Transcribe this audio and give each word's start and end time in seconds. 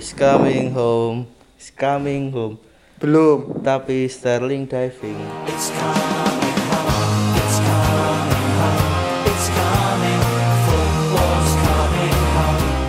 is 0.00 0.16
coming 0.16 0.72
home, 0.72 1.28
is 1.60 1.68
coming 1.76 2.32
home. 2.32 2.56
Belum. 2.96 3.60
Tapi 3.60 4.08
Sterling 4.08 4.64
diving. 4.64 5.20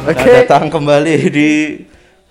Oke. 0.02 0.24
Selamat 0.24 0.48
datang 0.48 0.66
kembali 0.72 1.16
di 1.28 1.52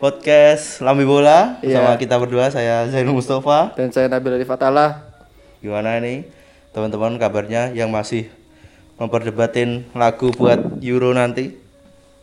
podcast 0.01 0.81
Lambi 0.81 1.05
Bola 1.05 1.61
Iya. 1.61 1.85
sama 1.85 2.01
kita 2.01 2.17
berdua. 2.17 2.49
Saya 2.49 2.89
Zainul 2.89 3.21
Mustafa. 3.21 3.77
Dan 3.77 3.93
saya 3.93 4.09
Nabil 4.09 4.41
Arif 4.41 4.49
Atala. 4.49 5.13
Gimana 5.61 6.01
nih 6.01 6.25
teman-teman 6.73 7.21
kabarnya 7.21 7.77
yang 7.77 7.93
masih 7.93 8.33
memperdebatin 8.97 9.85
lagu 9.93 10.33
buat 10.33 10.81
Euro 10.81 11.13
nanti? 11.13 11.53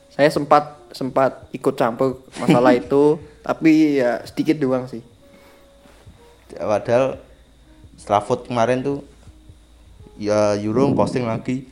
Saya 0.09 0.33
sempat 0.33 0.86
sempat 0.91 1.47
ikut 1.51 1.75
campur 1.75 2.23
masalah 2.39 2.75
itu, 2.81 3.17
tapi 3.41 3.99
ya 3.99 4.21
sedikit 4.27 4.59
doang 4.59 4.87
sih. 4.87 5.01
Padahal 6.55 7.19
setelah 7.97 8.21
vote 8.23 8.47
kemarin 8.47 8.79
tuh 8.85 9.03
ya 10.17 10.55
Euro 10.57 10.89
posting 10.95 11.27
lagi 11.27 11.67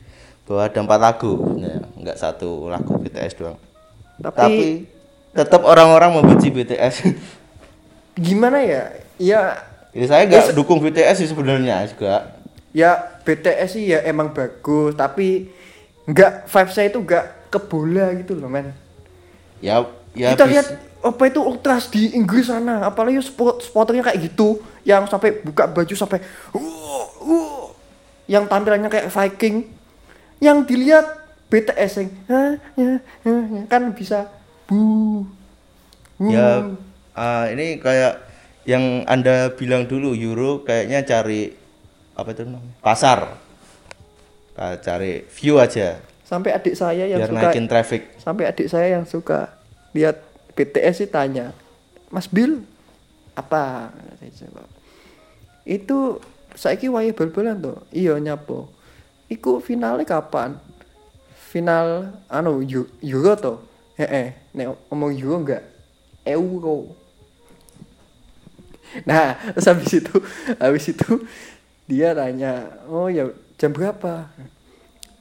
bahwa 0.46 0.62
ada 0.62 0.78
empat 0.78 1.00
lagu, 1.02 1.32
ya, 1.58 1.82
nggak 1.98 2.18
satu 2.18 2.70
lagu 2.70 2.94
BTS 3.02 3.34
doang. 3.34 3.58
Tapi, 4.22 4.32
Tapi 4.38 4.58
tetap 5.34 5.62
orang-orang 5.66 6.22
membenci 6.22 6.48
BTS. 6.54 6.94
gimana 8.26 8.62
ya? 8.62 8.82
Ya 9.16 9.42
Jadi 9.96 10.06
saya 10.06 10.22
nggak 10.28 10.54
dukung 10.54 10.78
BTS 10.80 11.24
sih 11.24 11.28
sebenarnya 11.28 11.88
juga. 11.88 12.36
ya 12.76 13.16
BTS 13.24 13.80
sih 13.80 13.84
ya 13.90 14.04
emang 14.04 14.36
bagus, 14.36 14.92
tapi 14.92 15.48
nggak 16.06 16.46
vibe 16.46 16.72
saya 16.72 16.86
itu 16.92 17.00
nggak 17.00 17.50
ke 17.50 17.58
bola 17.58 18.12
gitu 18.14 18.36
loh, 18.36 18.52
men. 18.52 18.70
Ya 19.66 19.82
ya 20.14 20.38
Kita 20.38 20.46
bis- 20.46 20.52
lihat 20.54 20.66
apa 21.02 21.22
itu 21.26 21.40
ultras 21.42 21.90
di 21.90 22.14
Inggris 22.14 22.46
sana, 22.46 22.86
apalagi 22.86 23.18
spot 23.18 23.62
spoternya 23.66 24.06
kayak 24.06 24.30
gitu, 24.30 24.62
yang 24.86 25.06
sampai 25.10 25.42
buka 25.42 25.66
baju 25.66 25.94
sampai 25.94 26.22
uh, 26.54 27.06
uh, 27.22 27.62
yang 28.30 28.46
tampilannya 28.46 28.90
kayak 28.90 29.10
Viking, 29.10 29.70
yang 30.42 30.62
dilihat 30.66 31.06
BTS 31.46 31.92
yang 32.02 32.10
"Hah, 32.26 32.52
ya, 32.74 32.90
ya, 33.22 33.36
ya," 33.38 33.62
kan 33.70 33.90
bisa 33.94 34.30
bu. 34.66 35.26
Ya 36.18 36.74
ah, 37.14 37.46
ini 37.50 37.78
kayak 37.78 38.24
yang 38.66 39.06
Anda 39.06 39.54
bilang 39.54 39.86
dulu 39.86 40.10
Euro 40.16 40.66
kayaknya 40.66 41.06
cari 41.06 41.54
apa 42.18 42.28
itu 42.34 42.42
namanya? 42.46 42.74
Pasar. 42.82 43.38
Cari 44.56 45.28
view 45.28 45.60
aja 45.60 46.00
sampai 46.26 46.50
adik 46.58 46.74
saya 46.74 47.06
yang 47.06 47.22
biar 47.22 47.30
suka 47.30 47.38
naikin 47.38 47.66
traffic. 47.70 48.02
sampai 48.18 48.44
adik 48.50 48.66
saya 48.66 48.98
yang 48.98 49.06
suka 49.06 49.54
lihat 49.96 50.20
BTS 50.52 51.00
sih 51.00 51.08
tanya 51.08 51.56
Mas 52.12 52.28
Bill 52.28 52.60
apa? 53.32 53.92
Saya 54.20 54.52
itu 55.66 56.20
saiki 56.56 56.86
wae 56.92 57.12
bal-balan 57.16 57.58
to 57.60 57.74
iya 57.90 58.16
nyapo. 58.20 58.68
Iku 59.26 59.58
finalnya 59.58 60.06
kapan? 60.06 60.56
Final 61.50 62.12
anu 62.28 62.60
Eu- 62.62 62.90
Euro 63.00 63.32
to 63.34 63.54
heeh 63.96 64.36
nek 64.52 64.76
ngomong 64.92 65.12
Euro 65.16 65.36
enggak? 65.40 65.64
Euro. 66.28 66.76
Nah 69.08 69.34
terus 69.52 69.66
habis 69.66 69.92
itu 69.92 70.14
habis 70.56 70.84
itu 70.88 71.26
dia 71.90 72.14
tanya 72.16 72.80
oh 72.88 73.10
ya 73.10 73.28
jam 73.58 73.74
berapa 73.74 74.30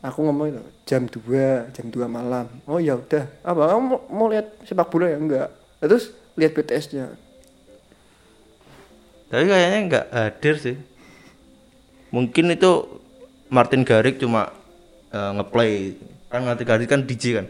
aku 0.05 0.19
ngomong 0.21 0.45
itu 0.47 0.61
jam 0.83 1.03
2 1.03 1.71
jam 1.71 1.85
2 1.85 2.05
malam 2.07 2.45
oh 2.63 2.77
ya 2.77 2.93
udah 2.93 3.25
apa 3.41 3.61
kamu 3.67 3.81
mau, 3.83 3.99
mau 4.07 4.27
lihat 4.27 4.53
sepak 4.61 4.87
bola 4.87 5.07
ya 5.07 5.17
enggak 5.17 5.49
Nah, 5.75 5.87
terus 5.87 6.05
lihat 6.33 6.51
BTS 6.51 6.85
nya 6.91 7.05
Tapi 9.25 9.43
kayaknya 9.43 9.79
nggak 9.83 10.05
hadir 10.07 10.55
sih. 10.55 10.75
Mungkin 12.09 12.47
itu 12.47 13.01
Martin 13.47 13.83
Garrix 13.83 14.17
cuma 14.17 14.53
eh, 15.09 15.31
ngeplay 15.33 15.97
kan 16.27 16.41
Martin 16.41 16.63
Garrix 16.63 16.87
kan 16.87 17.01
DJ 17.03 17.23
kan. 17.35 17.45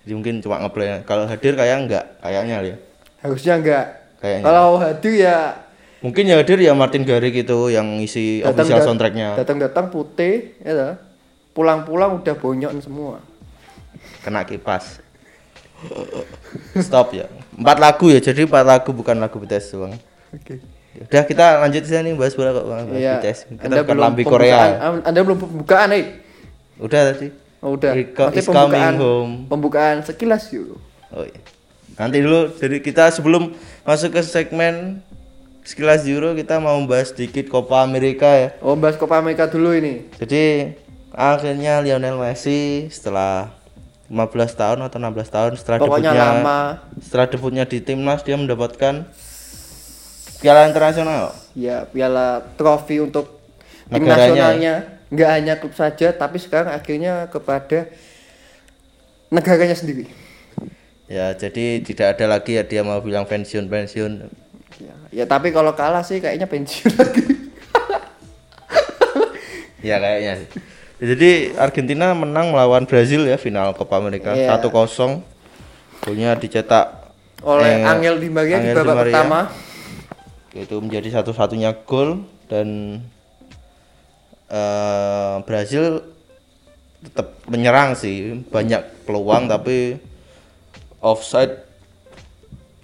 Jadi 0.00 0.12
mungkin 0.14 0.34
cuma 0.38 0.60
ngeplay. 0.60 1.02
Kalau 1.02 1.24
hadir 1.24 1.52
kayak 1.54 1.76
nggak 1.86 2.04
kayaknya 2.20 2.56
ya. 2.62 2.76
harusnya 3.20 3.52
enggak 3.54 3.84
Kayaknya. 4.16 4.44
kalau 4.46 4.68
hadir 4.78 5.12
ya 5.18 5.36
Mungkin 6.00 6.24
yang 6.24 6.40
hadir 6.40 6.56
ya 6.56 6.72
Martin 6.72 7.04
Garrix 7.04 7.34
itu 7.36 7.58
yang 7.68 8.00
ngisi 8.00 8.40
official 8.40 8.80
dat- 8.80 8.86
soundtracknya. 8.86 9.36
datang-datang 9.36 9.90
putih 9.90 10.56
ya. 10.62 10.96
Pulang-pulang 11.60 12.16
udah 12.16 12.34
bonyok 12.34 12.72
semua 12.80 13.20
Kena 14.24 14.40
kipas. 14.42 15.04
Stop 16.78 17.12
ya. 17.12 17.28
Empat 17.52 17.76
lagu 17.76 18.08
ya. 18.08 18.16
Jadi 18.18 18.44
empat 18.44 18.64
lagu 18.64 18.90
bukan 18.92 19.16
lagu 19.16 19.36
BTS 19.36 19.66
doang. 19.72 19.92
oke 20.30 20.54
Udah 21.00 21.22
kita 21.22 21.60
lanjut 21.60 21.84
sini 21.84 22.10
nih 22.10 22.14
bahas 22.16 22.32
bola 22.32 22.50
kok 22.50 22.64
bahas 22.64 22.84
Iya. 22.90 23.16
BTS. 23.16 23.38
Kita 23.46 23.60
Anda 23.62 23.76
bukan 23.78 23.86
belum 23.86 24.00
lambi 24.02 24.22
pembukaan- 24.22 24.74
Korea. 24.74 25.04
Anda 25.04 25.20
belum 25.20 25.38
pembukaan 25.38 25.88
nih. 25.90 26.04
Udah 26.78 27.00
tadi. 27.06 27.28
Oh, 27.60 27.76
udah. 27.76 27.92
Rico 27.92 28.24
Nanti 28.24 28.40
is 28.40 28.48
coming 28.48 28.96
home. 28.96 29.32
Pembukaan 29.46 29.96
sekilas 30.00 30.48
yuk. 30.50 30.80
Oh 31.10 31.24
iya. 31.24 31.40
Nanti 31.96 32.16
dulu 32.18 32.56
jadi 32.56 32.76
kita 32.80 33.08
sebelum 33.10 33.52
masuk 33.84 34.16
ke 34.16 34.20
segmen 34.22 35.04
sekilas 35.60 36.04
Euro 36.04 36.32
kita 36.32 36.56
mau 36.56 36.76
bahas 36.84 37.12
sedikit 37.12 37.48
Copa 37.48 37.80
America 37.80 38.28
ya. 38.28 38.48
Oh, 38.60 38.72
bahas 38.74 38.96
Copa 38.96 39.16
America 39.16 39.44
dulu 39.44 39.72
ini. 39.72 40.08
Jadi 40.16 40.72
akhirnya 41.10 41.82
Lionel 41.82 42.16
Messi 42.16 42.86
setelah 42.88 43.50
15 44.10 44.26
tahun 44.58 44.78
atau 44.82 44.98
16 44.98 45.30
tahun 45.30 45.52
setelah 45.54 45.78
Pokoknya 45.78 46.10
debutnya 46.10 46.26
lama. 46.42 46.60
setelah 46.98 47.26
debutnya 47.30 47.64
di 47.66 47.78
timnas 47.78 48.26
dia 48.26 48.34
mendapatkan 48.34 49.06
piala 50.40 50.66
internasional. 50.66 51.30
Ya, 51.54 51.86
piala 51.86 52.42
trofi 52.56 52.98
untuk 52.98 53.38
tim 53.86 54.02
Negaranya. 54.02 54.18
nasionalnya. 54.26 54.74
Nggak 55.10 55.30
hanya 55.30 55.54
klub 55.58 55.74
saja, 55.74 56.14
tapi 56.14 56.38
sekarang 56.38 56.70
akhirnya 56.70 57.26
kepada 57.26 57.90
negaranya 59.28 59.74
sendiri. 59.74 60.06
Ya, 61.10 61.34
jadi 61.34 61.82
tidak 61.82 62.14
ada 62.18 62.38
lagi 62.38 62.54
ya 62.54 62.62
dia 62.62 62.86
mau 62.86 63.02
bilang 63.02 63.26
pensiun 63.26 63.66
pensiun. 63.66 64.30
Ya, 64.78 64.94
ya 65.10 65.24
tapi 65.26 65.50
kalau 65.50 65.74
kalah 65.74 66.06
sih 66.06 66.22
kayaknya 66.22 66.46
pensiun 66.46 66.94
lagi. 67.02 67.22
Ya 69.80 69.96
kayaknya 69.98 70.32
sih. 70.44 70.48
Jadi 71.00 71.56
Argentina 71.56 72.12
menang 72.12 72.52
melawan 72.52 72.84
Brazil 72.84 73.24
ya 73.24 73.40
final 73.40 73.72
Copa 73.72 73.96
America 73.96 74.36
Iya. 74.36 74.60
1-0. 74.60 75.24
Golnya 76.00 76.36
dicetak 76.36 77.00
Oleh 77.40 77.80
eh, 77.80 77.88
Angel 77.88 78.20
Di 78.20 78.28
Maria 78.28 78.60
di 78.60 78.68
Angel 78.68 78.76
Di 78.76 78.80
babak 78.84 78.96
Maria. 79.00 79.12
pertama. 79.16 79.40
Itu 80.52 80.76
menjadi 80.76 81.08
satu-satunya 81.16 81.72
gol 81.88 82.20
dan 82.46 83.00
eh, 84.46 85.36
Brazil 85.42 86.04
tetap 87.00 87.32
menyerang 87.48 87.96
sih, 87.96 88.44
banyak 88.52 89.08
peluang 89.08 89.48
tapi 89.48 89.96
offside 91.00 91.64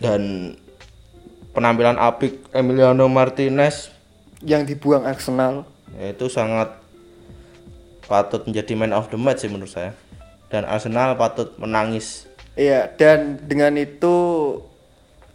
dan 0.00 0.56
penampilan 1.53 2.00
apik 2.00 2.48
Emiliano 2.48 3.12
Martinez 3.12 3.93
yang 4.41 4.65
dibuang 4.65 5.04
Arsenal. 5.04 5.69
itu 5.97 6.28
sangat 6.28 6.77
patut 8.06 8.43
menjadi 8.47 8.72
man 8.78 8.94
of 8.94 9.11
the 9.11 9.19
match 9.19 9.43
sih 9.44 9.50
menurut 9.50 9.71
saya 9.71 9.93
dan 10.49 10.62
Arsenal 10.65 11.19
patut 11.19 11.55
menangis 11.59 12.27
Iya, 12.56 12.89
dan 12.97 13.37
dengan 13.44 13.77
itu 13.77 14.17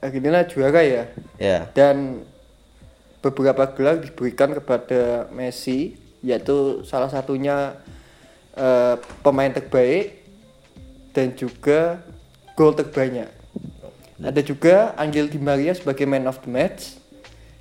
Argentina 0.02 0.42
juara 0.42 0.82
ya. 0.82 1.06
ya 1.38 1.70
Dan 1.78 2.26
beberapa 3.22 3.70
gelar 3.78 4.02
diberikan 4.02 4.50
kepada 4.58 5.30
Messi, 5.30 5.94
yaitu 6.26 6.82
salah 6.82 7.14
satunya 7.14 7.78
eh, 8.58 8.98
pemain 9.22 9.54
terbaik 9.54 10.26
dan 11.14 11.38
juga 11.38 12.02
gol 12.58 12.74
terbanyak. 12.74 13.30
Ada 14.18 14.42
juga 14.42 14.98
Angel 14.98 15.30
Di 15.30 15.38
Maria 15.38 15.78
sebagai 15.78 16.10
man 16.10 16.26
of 16.26 16.42
the 16.42 16.50
match 16.50 16.98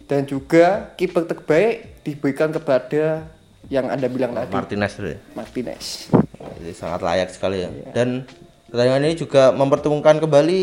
dan 0.08 0.24
juga 0.24 0.92
kiper 0.96 1.28
terbaik 1.28 2.00
diberikan 2.00 2.48
kepada 2.48 3.28
yang 3.70 3.86
Anda 3.86 4.10
bilang 4.10 4.34
tadi, 4.34 4.50
Martinez 4.50 4.92
dulu 4.98 5.08
ya. 5.14 5.18
Martinez. 5.38 6.10
Jadi 6.58 6.72
sangat 6.74 7.00
layak 7.06 7.30
sekali 7.30 7.62
ya. 7.62 7.70
Dan 7.94 8.26
pertandingan 8.66 9.06
ini 9.06 9.14
juga 9.14 9.54
mempertemukan 9.54 10.18
kembali 10.18 10.60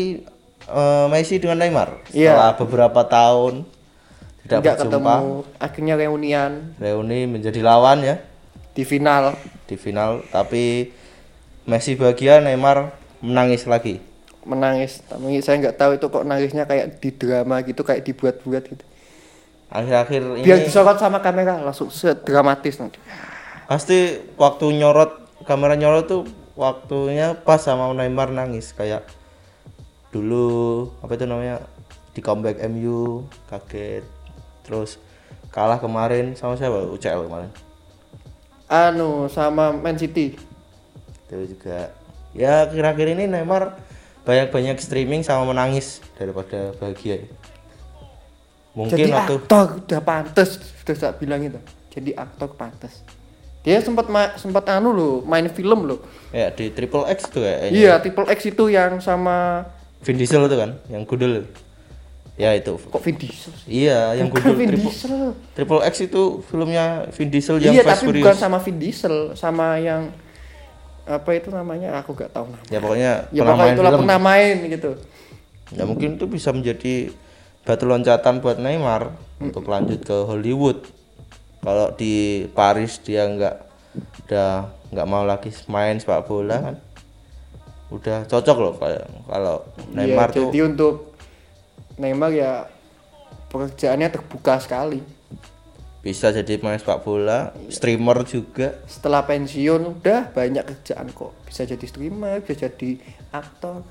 eh, 0.68 1.06
Messi 1.08 1.40
dengan 1.40 1.64
Neymar. 1.64 2.04
Iya. 2.12 2.36
setelah 2.36 2.52
beberapa 2.60 3.00
tahun 3.08 3.64
tidak 4.44 4.60
berjumpa. 4.60 4.80
ketemu, 4.84 5.28
akhirnya 5.56 5.94
reunian. 5.96 6.52
Reuni 6.76 7.24
menjadi 7.24 7.60
lawan 7.64 8.04
ya. 8.04 8.20
Di 8.76 8.84
final. 8.84 9.34
di 9.68 9.76
final 9.76 10.22
tapi 10.28 10.92
Messi 11.64 11.96
bahagia 11.96 12.44
Neymar 12.44 12.92
menangis 13.24 13.64
lagi. 13.64 14.04
Menangis. 14.44 15.00
Tapi 15.08 15.40
saya 15.40 15.64
nggak 15.64 15.76
tahu 15.80 15.90
itu 15.96 16.06
kok 16.12 16.24
nangisnya 16.28 16.68
kayak 16.68 17.00
di 17.00 17.10
drama 17.16 17.64
gitu 17.64 17.80
kayak 17.84 18.04
dibuat-buat 18.04 18.64
gitu 18.68 18.84
akhir-akhir 19.68 20.22
biar 20.40 20.58
ini 20.60 20.66
disorot 20.68 20.96
sama 20.96 21.20
kamera 21.20 21.60
langsung 21.60 21.92
sedramatis 21.92 22.80
nanti. 22.80 22.98
Pasti 23.68 24.16
waktu 24.40 24.80
nyorot 24.80 25.44
kamera 25.44 25.76
nyorot 25.76 26.08
tuh 26.08 26.22
waktunya 26.56 27.36
pas 27.36 27.60
sama 27.60 27.92
Neymar 27.92 28.32
nangis 28.32 28.72
kayak 28.72 29.04
dulu 30.08 30.88
apa 31.04 31.12
itu 31.14 31.24
namanya 31.28 31.62
di 32.16 32.20
comeback 32.24 32.64
MU 32.72 33.28
kaget 33.52 34.02
terus 34.64 34.96
kalah 35.52 35.76
kemarin 35.76 36.32
sama 36.32 36.56
siapa? 36.56 36.88
UCL 36.88 37.28
kemarin. 37.28 37.52
Anu 38.68 39.32
sama 39.32 39.72
Man 39.72 39.96
City. 39.96 40.36
Itu 41.28 41.56
juga. 41.56 41.92
Ya 42.36 42.68
kira-kira 42.68 43.16
ini 43.16 43.24
Neymar 43.28 43.76
banyak-banyak 44.28 44.76
streaming 44.76 45.24
sama 45.24 45.48
menangis 45.48 46.04
daripada 46.20 46.76
bahagia 46.76 47.24
mungkin 48.78 48.94
jadi 48.94 49.10
waktu 49.10 49.34
aktor 49.42 49.66
udah 49.82 50.00
pantes 50.00 50.50
sudah 50.78 50.94
saya 50.94 51.12
bilang 51.12 51.42
itu. 51.42 51.58
Jadi 51.90 52.14
aktor 52.14 52.54
pantes. 52.54 53.02
Dia 53.66 53.82
sempat 53.82 54.06
ma- 54.06 54.38
sempat 54.38 54.62
anu 54.70 54.94
loh 54.94 55.14
main 55.26 55.50
film 55.50 55.82
loh. 55.84 55.98
Ya 56.30 56.48
di 56.48 56.70
Triple 56.70 57.10
X 57.10 57.26
tuh 57.26 57.42
ya 57.42 57.66
iya 57.66 57.92
triple 57.98 58.30
X 58.30 58.46
itu 58.46 58.70
yang 58.70 59.02
sama 59.02 59.66
Vin 59.98 60.14
Diesel 60.14 60.46
itu 60.46 60.56
kan 60.56 60.78
yang 60.86 61.02
gudel. 61.02 61.42
Ya 62.38 62.54
itu. 62.54 62.78
Kok 62.78 63.02
Vin 63.02 63.18
Diesel 63.18 63.50
sih? 63.58 63.82
iya 63.82 64.14
yang 64.14 64.30
bukan 64.30 64.46
gudel 64.46 64.54
Vin 64.54 64.68
Triple, 64.70 64.86
Diesel. 64.94 65.16
Triple 65.58 65.82
X 65.82 65.94
itu 66.00 66.22
filmnya 66.46 66.84
Vin 67.10 67.28
Diesel 67.28 67.56
yang 67.58 67.74
iya 67.74 67.82
Fast 67.82 67.98
tapi 67.98 68.14
Furious. 68.14 68.22
bukan 68.22 68.36
sama 68.38 68.58
Vin 68.62 68.76
Diesel 68.78 69.16
sama 69.34 69.66
yang 69.82 70.14
apa 71.02 71.30
itu 71.34 71.48
namanya? 71.50 71.98
Aku 71.98 72.14
gak 72.14 72.30
tahu 72.30 72.46
nama 72.46 72.62
ya 72.68 72.78
pokoknya 72.78 73.12
ya 73.34 73.40
pernah 73.42 73.52
pokoknya 73.52 73.58
main 73.58 73.74
itulah 73.74 73.90
film. 73.90 74.00
pernah 74.06 74.18
main 74.22 74.56
gitu. 74.70 74.90
Ya 75.68 75.82
mungkin 75.84 76.08
itu 76.14 76.24
bisa 76.24 76.48
menjadi 76.54 76.94
batu 77.68 77.84
loncatan 77.84 78.40
buat 78.40 78.56
Neymar 78.56 79.12
untuk 79.44 79.68
lanjut 79.68 80.00
ke 80.00 80.16
Hollywood. 80.24 80.88
Kalau 81.60 81.92
di 81.92 82.48
Paris 82.56 82.96
dia 83.04 83.28
nggak 83.28 83.56
udah 84.24 84.72
nggak 84.88 85.04
mau 85.04 85.28
lagi 85.28 85.52
main 85.68 86.00
sepak 86.00 86.24
bola 86.24 86.56
kan. 86.64 86.76
Udah 87.92 88.24
cocok 88.24 88.56
loh 88.56 88.72
kayak 88.80 89.04
kalau 89.28 89.68
Neymar 89.92 90.32
Iya, 90.32 90.36
tuh. 90.40 90.48
jadi 90.48 90.58
untuk 90.64 90.94
Neymar 92.00 92.32
ya 92.32 92.64
pekerjaannya 93.52 94.08
terbuka 94.16 94.64
sekali. 94.64 95.04
Bisa 96.00 96.32
jadi 96.32 96.56
pemain 96.56 96.80
sepak 96.80 97.04
bola 97.04 97.52
streamer 97.68 98.24
juga. 98.24 98.80
Setelah 98.88 99.28
pensiun 99.28 100.00
udah 100.00 100.32
banyak 100.32 100.64
kerjaan 100.64 101.12
kok. 101.12 101.36
Bisa 101.44 101.68
jadi 101.68 101.84
streamer 101.84 102.40
bisa 102.40 102.64
jadi 102.64 102.96
aktor. 103.28 103.84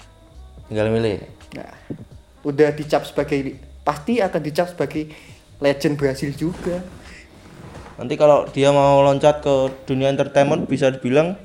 Tinggal 0.66 0.90
milih. 0.90 1.22
Nah 1.54 1.70
udah 2.48 2.72
dicap 2.72 3.04
sebagai 3.04 3.67
pasti 3.88 4.20
akan 4.20 4.42
dicap 4.44 4.68
sebagai 4.68 5.08
legend 5.64 5.96
Brasil 5.96 6.36
juga 6.36 6.84
nanti 7.96 8.20
kalau 8.20 8.44
dia 8.52 8.76
mau 8.76 9.00
loncat 9.00 9.40
ke 9.40 9.72
dunia 9.88 10.12
entertainment 10.12 10.68
bisa 10.68 10.92
dibilang 10.92 11.40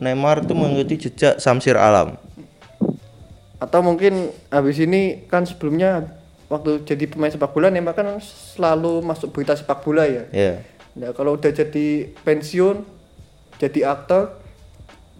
Neymar 0.00 0.42
itu 0.42 0.56
mengikuti 0.56 1.06
jejak 1.06 1.36
Samsir 1.36 1.76
Alam 1.76 2.16
atau 3.60 3.84
mungkin 3.84 4.32
habis 4.48 4.80
ini 4.80 5.28
kan 5.28 5.44
sebelumnya 5.44 6.08
waktu 6.48 6.82
jadi 6.88 7.12
pemain 7.12 7.30
sepak 7.30 7.52
bola 7.52 7.68
Neymar 7.68 7.92
kan 7.92 8.08
selalu 8.24 9.04
masuk 9.04 9.36
berita 9.36 9.52
sepak 9.52 9.84
bola 9.84 10.08
ya 10.08 10.24
ya 10.32 10.72
Nah 10.92 11.16
kalau 11.16 11.40
udah 11.40 11.48
jadi 11.48 12.12
pensiun, 12.20 12.84
jadi 13.56 13.88
aktor, 13.88 14.36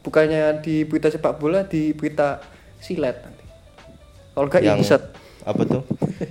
bukannya 0.04 0.60
di 0.60 0.84
berita 0.84 1.08
sepak 1.08 1.40
bola, 1.40 1.64
di 1.64 1.96
berita 1.96 2.44
silet 2.76 3.16
nanti. 3.24 3.44
Kalau 4.36 4.46
enggak 4.48 4.62
yang. 4.64 4.80
Apa 5.42 5.62
tuh? 5.66 5.82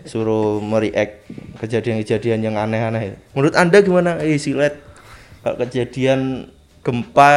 Suruh 0.08 0.64
mereact 0.64 1.28
kejadian-kejadian 1.60 2.40
yang 2.42 2.56
aneh-aneh. 2.56 3.20
Menurut 3.36 3.56
anda 3.60 3.84
gimana? 3.84 4.20
Eh 4.24 4.40
silet. 4.40 4.80
Kalau 5.42 5.58
kejadian 5.62 6.52
gempa 6.82 7.30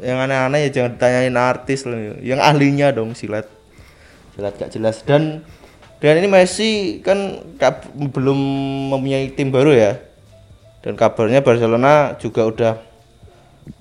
yang 0.00 0.22
aneh-aneh 0.22 0.68
ya 0.68 0.70
jangan 0.70 0.90
ditanyain 0.96 1.36
artis 1.36 1.82
loh 1.84 1.98
yang 2.22 2.38
ahlinya 2.38 2.94
dong 2.94 3.18
silet. 3.18 3.48
Silet 4.36 4.54
gak 4.54 4.70
jelas. 4.70 5.02
Dan 5.02 5.42
dan 6.00 6.16
ini 6.16 6.28
Messi 6.30 7.02
kan 7.04 7.44
belum 7.92 8.38
mempunyai 8.94 9.34
tim 9.36 9.52
baru 9.52 9.74
ya. 9.74 9.92
Dan 10.80 10.96
kabarnya 10.96 11.44
Barcelona 11.44 12.16
juga 12.16 12.48
udah 12.48 12.72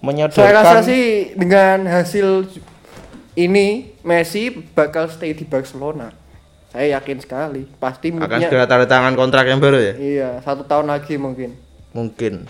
menyodorkan 0.03 0.43
Saya 0.43 0.59
rasa 0.59 0.77
sih 0.83 1.31
dengan 1.31 1.87
hasil 1.87 2.51
ini 3.39 3.95
Messi 4.03 4.51
bakal 4.51 5.07
stay 5.07 5.31
di 5.31 5.47
Barcelona. 5.47 6.11
Saya 6.69 7.01
yakin 7.01 7.17
sekali. 7.17 7.65
Pasti 7.81 8.13
akan 8.13 8.39
segera 8.45 8.69
tanda 8.69 8.85
tangan 8.85 9.17
kontrak 9.17 9.49
yang 9.49 9.57
baru 9.57 9.81
ya? 9.81 9.93
Iya 9.97 10.29
satu 10.45 10.61
tahun 10.65 10.93
lagi 10.93 11.17
mungkin. 11.17 11.57
mungkin. 11.89 12.45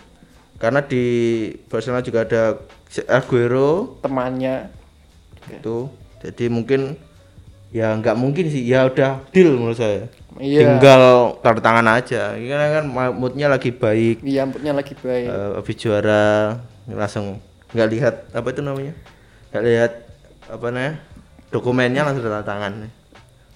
Karena 0.59 0.83
di 0.83 1.03
Barcelona 1.71 2.03
juga 2.03 2.27
ada 2.27 2.59
Aguero. 3.07 3.95
Temannya. 4.03 4.75
itu 5.49 5.89
jadi 6.21 6.45
mungkin 6.45 6.93
ya 7.71 7.95
nggak 7.95 8.19
mungkin 8.19 8.51
sih. 8.51 8.67
Ya 8.67 8.85
udah 8.85 9.23
deal 9.31 9.55
menurut 9.55 9.79
saya. 9.79 10.11
Iya. 10.35 10.67
tinggal 10.67 11.35
tanda 11.39 11.61
tangan 11.63 11.87
aja. 11.95 12.35
Ini 12.35 12.51
kan 12.51 12.85
moodnya 13.15 13.47
lagi 13.47 13.71
baik. 13.71 14.19
Iya, 14.21 14.43
moodnya 14.45 14.75
lagi 14.75 14.93
baik. 14.99 15.27
eh, 15.31 15.49
habis 15.57 15.75
juara 15.79 16.59
langsung 16.91 17.39
nggak 17.71 17.89
lihat 17.95 18.15
apa 18.35 18.47
itu 18.51 18.61
namanya? 18.61 18.93
Nggak 19.55 19.63
lihat 19.63 19.91
apa 20.51 20.65
namanya? 20.67 20.93
Dokumennya 21.49 22.01
langsung 22.03 22.27
tanda 22.27 22.43
tangan 22.43 22.98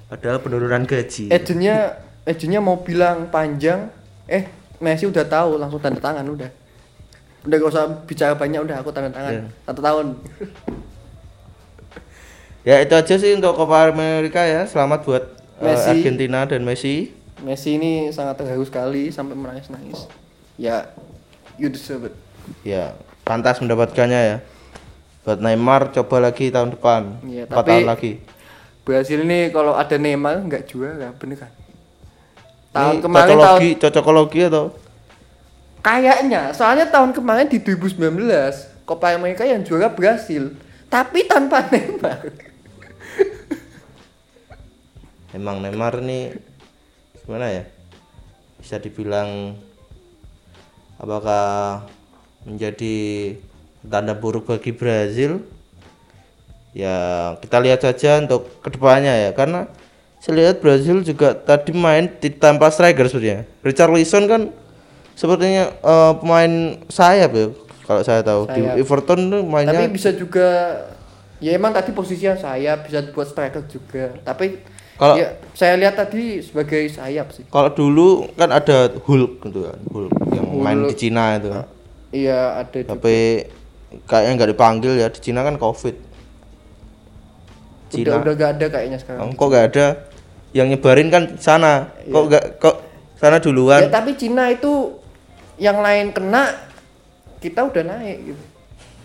padahal 0.07 0.39
penurunan 0.39 0.83
gaji 0.83 1.29
Agentnya 1.29 1.99
agentnya 2.23 2.59
mau 2.59 2.79
bilang 2.79 3.27
panjang, 3.27 3.91
eh 4.25 4.47
Messi 4.79 5.07
udah 5.07 5.23
tahu 5.23 5.55
langsung 5.55 5.79
tanda 5.79 5.99
tangan 5.99 6.27
udah. 6.27 6.51
Udah 7.43 7.55
gak 7.59 7.71
usah 7.71 7.83
bicara 8.03 8.35
banyak 8.35 8.59
udah 8.63 8.77
aku 8.79 8.91
tanda 8.91 9.11
tangan. 9.11 9.31
Iya. 9.31 9.43
Satu 9.63 9.79
tahun. 9.79 10.05
ya 12.67 12.79
itu 12.79 12.93
aja 12.95 13.15
sih 13.19 13.31
untuk 13.35 13.55
Copa 13.55 13.91
America 13.91 14.39
ya 14.39 14.63
selamat 14.63 15.03
buat 15.03 15.23
eh, 15.59 15.63
Messi. 15.67 15.89
Argentina 15.91 16.47
dan 16.47 16.63
Messi 16.63 17.11
Messi 17.43 17.75
ini 17.75 18.07
sangat 18.07 18.39
terharu 18.39 18.63
sekali 18.63 19.11
sampai 19.11 19.35
menangis-nangis. 19.35 20.07
Ya, 20.55 20.87
you 21.59 21.67
deserve 21.67 22.07
it. 22.07 22.15
ya 22.63 22.95
pantas 23.23 23.59
mendapatkannya 23.59 24.19
ya 24.19 24.37
buat 25.23 25.39
Neymar 25.39 25.95
coba 25.95 26.19
lagi 26.19 26.51
tahun 26.51 26.75
depan 26.75 27.23
empat 27.23 27.47
tapi- 27.47 27.71
tahun 27.71 27.87
lagi 27.87 28.11
Brasil 28.83 29.23
ini 29.23 29.47
kalau 29.55 29.79
ada 29.79 29.95
Neymar 29.95 30.43
nggak 30.43 30.63
juara, 30.67 31.15
bener 31.15 31.39
kan? 31.39 31.51
Tahun 32.75 32.99
Ini 32.99 33.03
kemarin 33.03 33.27
tahun 33.27 33.39
cocokologi 33.39 33.69
cocokologi 33.79 34.39
atau 34.51 34.65
kayaknya, 35.83 36.51
soalnya 36.51 36.87
tahun 36.91 37.15
kemarin 37.15 37.47
di 37.47 37.63
2019 37.63 37.99
Copa 38.83 39.15
America 39.15 39.47
yang 39.47 39.63
juara 39.63 39.87
Brasil, 39.87 40.51
tapi 40.91 41.23
tanpa 41.27 41.63
Neymar. 41.71 42.51
emang 45.33 45.65
Neymar 45.65 45.97
nih 46.05 46.37
gimana 47.25 47.49
ya 47.49 47.63
bisa 48.61 48.77
dibilang 48.77 49.57
apakah 51.01 51.83
menjadi 52.45 52.95
tanda 53.81 54.13
buruk 54.13 54.53
bagi 54.53 54.71
Brazil 54.71 55.41
ya 56.73 56.97
kita 57.37 57.57
lihat 57.59 57.79
saja 57.79 58.17
untuk 58.17 58.49
ke 58.59 58.69
depannya 58.69 59.13
ya 59.13 59.31
karena 59.31 59.69
saya 60.17 60.33
lihat 60.39 60.57
Brazil 60.57 60.99
juga 60.99 61.31
tadi 61.31 61.69
main 61.71 62.09
di 62.11 62.29
tanpa 62.29 62.67
striker 62.67 63.05
sebenarnya 63.05 63.45
Richarlison 63.61 64.25
kan 64.25 64.41
sepertinya 65.13 65.69
eh, 65.71 66.13
pemain 66.17 66.53
sayap 66.87 67.31
ya 67.31 67.45
kalau 67.83 68.01
saya 68.01 68.21
tahu 68.21 68.47
di 68.47 68.63
Sayap. 68.63 68.79
Everton 68.79 69.19
tuh 69.29 69.41
mainnya 69.43 69.75
Tapi 69.75 69.91
bisa 69.91 70.09
juga 70.11 70.47
ya 71.37 71.51
emang 71.51 71.69
tadi 71.69 71.91
posisinya 71.91 72.33
sayap 72.33 72.87
bisa 72.87 73.03
buat 73.11 73.27
striker 73.27 73.67
juga. 73.67 74.15
Tapi 74.23 74.63
Kalau- 74.95 75.19
ya, 75.19 75.35
saya 75.51 75.75
lihat 75.75 75.93
tadi 75.93 76.39
sebagai 76.39 76.87
sayap 76.87 77.29
sih. 77.29 77.43
kalau 77.45 77.67
dulu 77.67 78.31
kan 78.31 78.47
ada 78.47 78.87
Hulk 78.95 79.43
gitu 79.43 79.67
kan 79.67 79.79
Hulk 79.85 80.11
yang 80.31 80.47
main 80.55 80.77
di 80.79 80.85
Hulk. 80.87 80.97
Cina 80.97 81.25
itu 81.35 81.49
Iya 82.13 82.39
ada 82.57 82.71
juga. 82.73 82.89
tapi 82.95 83.15
kayaknya 84.05 84.31
nggak 84.33 84.51
dipanggil 84.55 84.93
ya 84.95 85.07
di 85.09 85.19
Cina 85.19 85.41
kan 85.41 85.57
covid 85.57 85.93
Cina 88.01 88.17
udah 88.17 88.33
gak 88.33 88.51
ada 88.57 88.65
kayaknya 88.69 88.97
sekarang. 88.97 89.33
Kok 89.33 89.47
nggak 89.47 89.65
ada 89.73 89.85
yang 90.53 90.67
nyebarin 90.69 91.09
kan 91.09 91.23
sana 91.37 91.93
Iya. 92.01 92.13
kok 92.13 92.23
nggak 92.29 92.45
kok 92.61 92.75
sana 93.17 93.37
Ya 93.37 93.43
duluan 93.45 93.79
tapi 93.89 94.13
Cina 94.13 94.49
itu 94.49 94.97
yang 95.57 95.81
lain 95.81 96.09
kena 96.13 96.49
kita 97.37 97.65
udah 97.65 97.83
naik 97.85 98.17
gitu. 98.33 98.43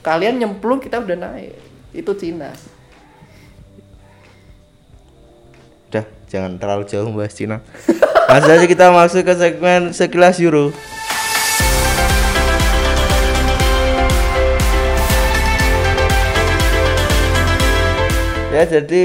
Kalian 0.01 0.39
nyemplung 0.39 0.81
kita 0.81 1.01
udah 1.01 1.17
naik. 1.17 1.53
Itu 1.93 2.13
Cina. 2.17 2.53
udah 5.89 6.05
jangan 6.29 6.61
terlalu 6.61 6.85
jauh 6.85 7.09
membahas 7.09 7.33
Cina 7.33 7.57
langsung 8.29 8.53
aja 8.53 8.67
kita 8.69 8.93
masuk 8.93 9.25
ke 9.25 9.33
segmen 9.33 9.97
sekilas 9.97 10.37
Euro 10.37 10.69
ya 18.59 18.67
jadi 18.67 19.03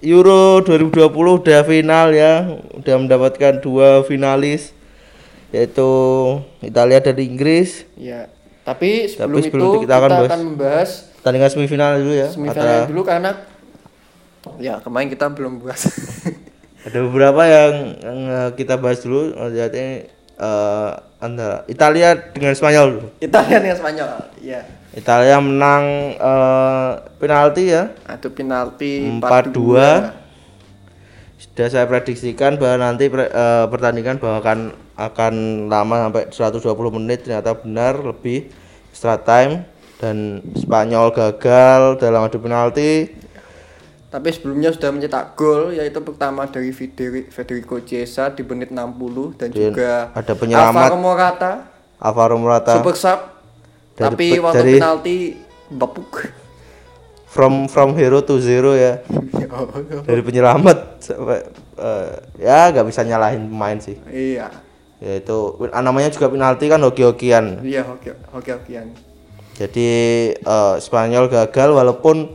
Euro 0.00 0.64
2020 0.64 1.12
udah 1.12 1.60
final 1.62 2.08
ya 2.10 2.32
udah 2.72 2.94
mendapatkan 2.96 3.60
dua 3.60 4.00
finalis 4.02 4.72
yaitu 5.52 5.90
Italia 6.60 6.98
dan 6.98 7.20
Inggris 7.20 7.84
Ya. 7.92 8.32
Tapi 8.60 9.04
sebelum, 9.04 9.40
sebelum 9.42 9.66
itu 9.66 9.82
kita 9.84 9.94
akan 9.94 10.10
bahas- 10.10 10.30
akan 10.30 10.40
membahas 10.46 10.90
tandingan 11.20 11.50
semifinal 11.50 12.00
dulu 12.00 12.12
ya 12.14 12.28
semifinal 12.28 12.64
antara 12.64 12.88
dulu 12.88 13.02
karena 13.04 13.30
Ya, 14.56 14.80
kemarin 14.80 15.12
kita 15.12 15.28
belum 15.28 15.60
bahas. 15.60 15.84
Ada 16.88 17.04
beberapa 17.04 17.44
yang, 17.44 17.72
yang 18.00 18.18
eh, 18.24 18.50
kita 18.56 18.80
bahas 18.80 19.04
dulu. 19.04 19.36
Jadi 19.52 20.08
eh 20.40 20.92
antara 21.20 21.62
Italia 21.68 22.16
dengan 22.16 22.56
Spanyol. 22.56 22.86
dulu. 22.96 23.08
Italia 23.20 23.56
yang 23.60 23.78
Spanyol. 23.78 24.10
Iya. 24.40 24.60
Italia 24.90 25.38
menang 25.38 26.18
eh, 26.18 26.90
penalti 27.22 27.70
ya 27.70 27.94
Adu 28.10 28.34
penalti 28.34 29.06
4-2. 29.22 30.18
Sudah 31.40 31.68
saya 31.70 31.86
prediksikan 31.86 32.58
bahwa 32.58 32.90
nanti 32.90 33.06
pre- 33.06 33.30
eh, 33.30 33.64
pertandingan 33.70 34.18
bahwa 34.18 34.42
akan 34.42 34.58
akan 34.98 35.34
lama 35.70 36.08
sampai 36.08 36.22
120 36.28 36.96
menit 36.98 37.24
ternyata 37.24 37.54
benar 37.56 38.02
lebih 38.02 38.50
extra 38.90 39.16
time 39.16 39.64
dan 40.00 40.42
Spanyol 40.56 41.12
gagal 41.12 42.00
dalam 42.00 42.26
adu 42.26 42.40
penalti. 42.40 43.19
Tapi 44.10 44.28
sebelumnya 44.28 44.74
sudah 44.74 44.90
mencetak 44.90 45.38
gol 45.38 45.70
yaitu 45.70 46.02
pertama 46.02 46.42
dari 46.44 46.74
Federi- 46.74 47.30
Federico 47.30 47.78
Chiesa 47.78 48.28
di 48.28 48.42
menit 48.42 48.68
60 48.68 49.38
dan 49.38 49.48
Dan 49.48 49.70
juga 49.70 50.10
ada 50.10 50.32
penyelamat. 50.34 50.82
Alvaro 50.82 50.98
Morata 50.98 51.52
Alvaro 51.96 52.36
Morata 52.36 52.74
super 52.74 52.98
sub 52.98 53.20
Dari 53.94 54.02
tapi 54.02 54.26
waktu 54.36 54.58
dari- 54.58 54.74
penalti 54.76 55.16
bapuk. 55.68 56.26
from 57.30 57.70
from 57.70 57.94
hero 57.94 58.18
to 58.18 58.42
zero 58.42 58.74
ya 58.74 58.98
dari 60.08 60.18
penyelamat 60.18 60.78
sampai 60.98 61.46
eh, 61.78 62.10
ya 62.42 62.74
nggak 62.74 62.82
bisa 62.82 63.06
nyalahin 63.06 63.46
pemain 63.46 63.78
sih 63.78 63.94
iya. 64.10 64.50
ya 64.98 65.22
itu 65.22 65.38
namanya 65.70 66.10
juga 66.10 66.26
penalti 66.26 66.66
kan 66.66 66.82
hoki-hokian 66.82 67.62
Iya, 67.62 67.86
okean. 68.34 68.90
jadi 69.54 69.90
eh, 70.34 70.74
Spanyol 70.82 71.30
gagal 71.30 71.70
walaupun 71.70 72.34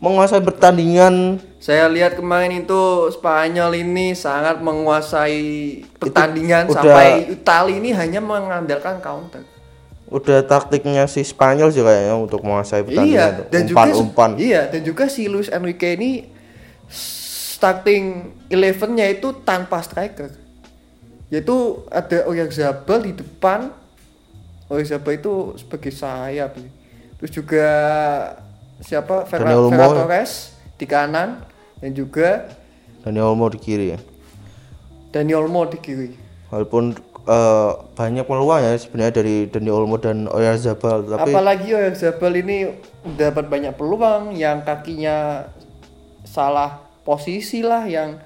menguasai 0.00 0.40
pertandingan 0.40 1.36
Saya 1.60 1.84
lihat 1.86 2.16
kemarin 2.16 2.64
itu 2.64 2.80
Spanyol 3.10 3.76
ini 3.78 4.16
sangat 4.16 4.58
menguasai 4.58 5.38
pertandingan 5.94 6.66
udah- 6.66 6.74
sampai 6.74 7.08
Italia 7.30 7.76
ini 7.76 7.90
hanya 7.92 8.18
mengandalkan 8.18 8.98
counter. 8.98 9.44
udah 10.08 10.42
taktiknya 10.42 11.06
si 11.06 11.22
Spanyol 11.22 11.70
sih 11.70 11.80
kayaknya 11.80 12.16
untuk 12.16 12.42
menguasai 12.42 12.82
pertandingan 12.82 13.14
Iya, 13.14 13.26
dan 13.46 13.62
juga 13.62 13.76
umpan-umpan 13.78 14.30
iya 14.36 14.62
dan 14.66 14.80
juga 14.82 15.04
si 15.06 15.28
Luis 15.28 15.46
Enrique 15.46 15.94
ini 15.94 16.26
starting 16.90 18.04
11-nya 18.48 19.06
itu 19.06 19.36
tanpa 19.38 19.78
striker. 19.78 20.32
Yaitu 21.28 21.54
ada 21.86 22.26
Oyarzabal 22.26 23.04
di 23.04 23.12
depan. 23.12 23.70
Oyarzabal 24.66 25.14
itu 25.14 25.32
sebagai 25.54 25.92
sayap. 25.92 26.56
Terus 27.14 27.30
juga 27.30 27.68
siapa 28.80 29.28
Ferran 29.28 29.52
Dani 29.52 29.56
Olmo 29.56 29.70
Ferran 29.72 29.88
ya? 29.92 29.98
Torres 30.04 30.32
di 30.80 30.86
kanan 30.88 31.28
dan 31.80 31.90
juga 31.92 32.48
Dani 33.04 33.20
Olmo 33.20 33.46
di 33.52 33.58
kiri 33.60 33.86
ya 33.96 33.98
Dani 35.10 35.32
Olmo 35.34 35.66
di 35.68 35.78
kiri. 35.80 36.08
walaupun 36.50 36.96
eh, 37.28 37.70
banyak 37.94 38.24
peluang 38.26 38.60
ya 38.64 38.74
sebenarnya 38.76 39.14
dari 39.22 39.36
Dani 39.46 39.70
Olmo 39.70 39.96
dan 40.00 40.26
Oyarzabal 40.26 41.06
tapi 41.06 41.30
Apalagi 41.30 41.68
Oyarzabal 41.76 42.32
ini 42.40 42.56
dapat 43.16 43.46
banyak 43.46 43.76
peluang 43.76 44.34
yang 44.34 44.64
kakinya 44.66 45.46
salah 46.26 46.82
posisi 47.04 47.62
lah 47.64 47.86
yang 47.86 48.18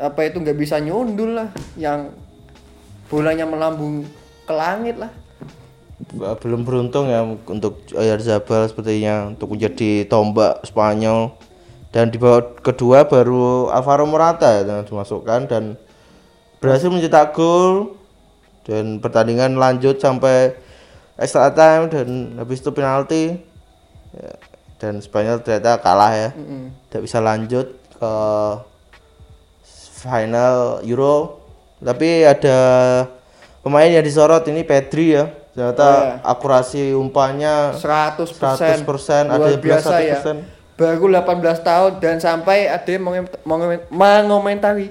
apa 0.00 0.20
itu 0.24 0.40
nggak 0.40 0.56
bisa 0.56 0.80
nyundul 0.80 1.36
lah 1.36 1.48
yang 1.76 2.08
bolanya 3.12 3.44
melambung 3.44 4.08
ke 4.48 4.54
langit 4.54 4.96
lah 4.96 5.12
Uh, 5.12 5.29
belum 6.40 6.64
beruntung 6.64 7.12
ya 7.12 7.20
untuk 7.24 7.84
Oyarzabal 7.92 8.72
sepertinya 8.72 9.28
untuk 9.28 9.52
menjadi 9.52 10.08
tombak 10.08 10.64
Spanyol. 10.64 11.36
Dan 11.90 12.14
di 12.14 12.22
babak 12.22 12.62
kedua 12.62 13.02
baru 13.04 13.68
Alvaro 13.68 14.06
Morata 14.06 14.46
ya 14.46 14.62
yang 14.62 14.86
dimasukkan 14.86 15.50
dan 15.50 15.74
berhasil 16.62 16.88
mencetak 16.88 17.36
gol. 17.36 17.98
Dan 18.64 19.02
pertandingan 19.02 19.58
lanjut 19.58 19.98
sampai 19.98 20.54
extra 21.18 21.50
time 21.50 21.90
dan 21.90 22.38
habis 22.38 22.62
itu 22.62 22.70
penalti. 22.70 23.36
Ya, 24.14 24.32
dan 24.78 25.02
Spanyol 25.02 25.42
ternyata 25.42 25.82
kalah 25.82 26.12
ya. 26.14 26.30
Tidak 26.88 27.02
bisa 27.02 27.18
lanjut 27.18 27.74
ke 27.98 28.12
final 30.00 30.80
Euro. 30.86 31.42
Tapi 31.82 32.22
ada 32.22 32.58
pemain 33.64 33.88
yang 33.88 34.04
disorot 34.04 34.46
ini 34.48 34.62
Pedri 34.62 35.16
ya 35.16 35.39
ternyata 35.50 35.82
Oh, 35.84 35.98
iya. 36.00 36.14
akurasi 36.22 36.82
umpannya 36.92 37.74
100%, 37.74 38.84
100%, 38.84 39.26
ada 39.26 39.46
yang 39.48 39.58
biasa 39.58 39.94
ya. 39.98 40.18
100%. 40.18 40.38
baru 40.74 41.12
18 41.12 41.36
tahun 41.60 41.92
dan 41.98 42.16
sampai 42.16 42.64
ada 42.64 42.88
yang 42.88 43.04
mengom- 43.04 43.36
mengom- 43.44 43.86
mengomentari 43.90 44.88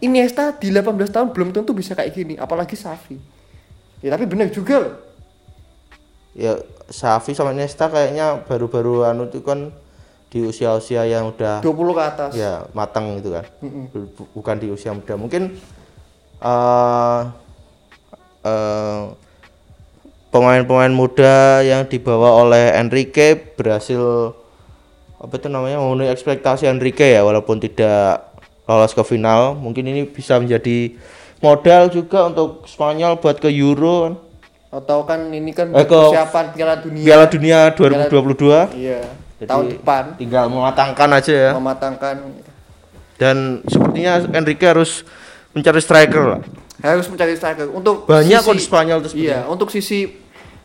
Iniesta 0.00 0.50
di 0.52 0.68
18 0.68 0.90
tahun 1.06 1.30
belum 1.30 1.52
tentu 1.52 1.70
bisa 1.70 1.92
kayak 1.92 2.10
gini 2.10 2.34
apalagi 2.34 2.74
Safi. 2.74 3.20
Ya 4.00 4.10
tapi 4.10 4.24
benar 4.24 4.48
juga 4.48 4.80
loh. 4.80 4.94
Ya 6.32 6.56
Xavi 6.88 7.30
sama 7.30 7.52
Iniesta 7.52 7.86
kayaknya 7.86 8.42
baru-baru 8.42 9.04
anu 9.04 9.26
itu 9.26 9.38
kan 9.40 9.70
di 10.26 10.40
usia-usia 10.40 11.04
yang 11.04 11.28
udah 11.28 11.60
20 11.60 11.92
ke 11.92 12.02
atas. 12.02 12.32
Ya 12.32 12.64
matang 12.72 13.20
gitu 13.20 13.30
kan. 13.30 13.44
Bu- 13.60 14.08
bu- 14.08 14.30
bukan 14.32 14.56
di 14.56 14.66
usia 14.66 14.90
muda. 14.90 15.14
Mungkin 15.14 15.52
eh 16.40 17.20
eh, 18.42 19.02
pemain-pemain 20.30 20.90
muda 20.90 21.60
yang 21.60 21.84
dibawa 21.84 22.46
oleh 22.46 22.74
Enrique 22.78 23.54
berhasil 23.58 24.32
apa 25.20 25.36
itu 25.36 25.52
namanya 25.52 25.76
memenuhi 25.76 26.08
ekspektasi 26.08 26.64
Enrique 26.64 27.04
ya 27.04 27.20
walaupun 27.20 27.60
tidak 27.60 28.30
lolos 28.64 28.94
ke 28.94 29.02
final. 29.04 29.58
Mungkin 29.58 29.84
ini 29.84 30.06
bisa 30.06 30.38
menjadi 30.38 30.96
modal 31.42 31.90
juga 31.90 32.30
untuk 32.30 32.64
Spanyol 32.64 33.18
buat 33.18 33.36
ke 33.36 33.50
Euro 33.50 33.96
kan. 34.06 34.14
atau 34.70 35.02
kan 35.02 35.34
ini 35.34 35.50
kan 35.50 35.74
Eh, 35.74 35.82
persiapan 35.82 36.54
Piala 36.54 36.78
Dunia. 36.78 37.02
Piala 37.02 37.26
Dunia 37.26 37.58
2022 37.74 38.70
iya 38.78 39.02
Jadi, 39.42 39.50
tahun 39.50 39.64
depan. 39.74 40.02
tinggal 40.14 40.46
mematangkan 40.46 41.10
aja 41.10 41.34
ya. 41.34 41.50
Mematangkan. 41.58 42.16
Dan 43.18 43.66
sepertinya 43.66 44.22
Enrique 44.30 44.62
harus 44.62 45.02
mencari 45.50 45.82
striker 45.82 46.22
lah 46.22 46.40
harus 46.82 47.06
mencari 47.06 47.32
striker 47.32 47.68
untuk 47.68 48.04
banyak 48.04 48.38
kok 48.38 48.52
di 48.52 48.62
Spanyol 48.62 48.98
tuh 49.00 49.12
iya 49.14 49.44
untuk 49.44 49.68
sisi 49.68 50.08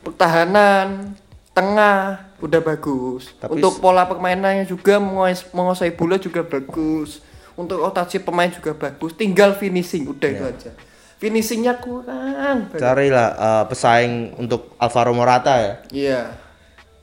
pertahanan 0.01 1.17
tengah 1.51 2.29
udah 2.37 2.61
bagus. 2.61 3.31
Tapi 3.33 3.57
untuk 3.57 3.79
pola 3.79 4.03
permainannya 4.03 4.63
juga 4.63 4.95
menguas- 4.97 5.47
menguasai 5.49 5.91
bola 5.91 6.15
juga 6.15 6.41
bagus. 6.41 7.23
Untuk 7.53 7.79
rotasi 7.79 8.19
pemain 8.19 8.47
juga 8.47 8.75
bagus. 8.75 9.11
Tinggal 9.13 9.55
finishing 9.55 10.03
udah 10.05 10.27
Iya. 10.27 10.35
itu 10.35 10.43
aja. 10.45 10.71
Finishingnya 11.15 11.79
kurang 11.79 12.35
banget. 12.67 12.77
carilah 12.77 13.29
eh, 13.31 13.63
pesaing 13.65 14.13
untuk 14.35 14.75
Alvaro 14.75 15.15
Morata 15.15 15.53
ya. 15.57 15.73
Iya. 15.89 16.21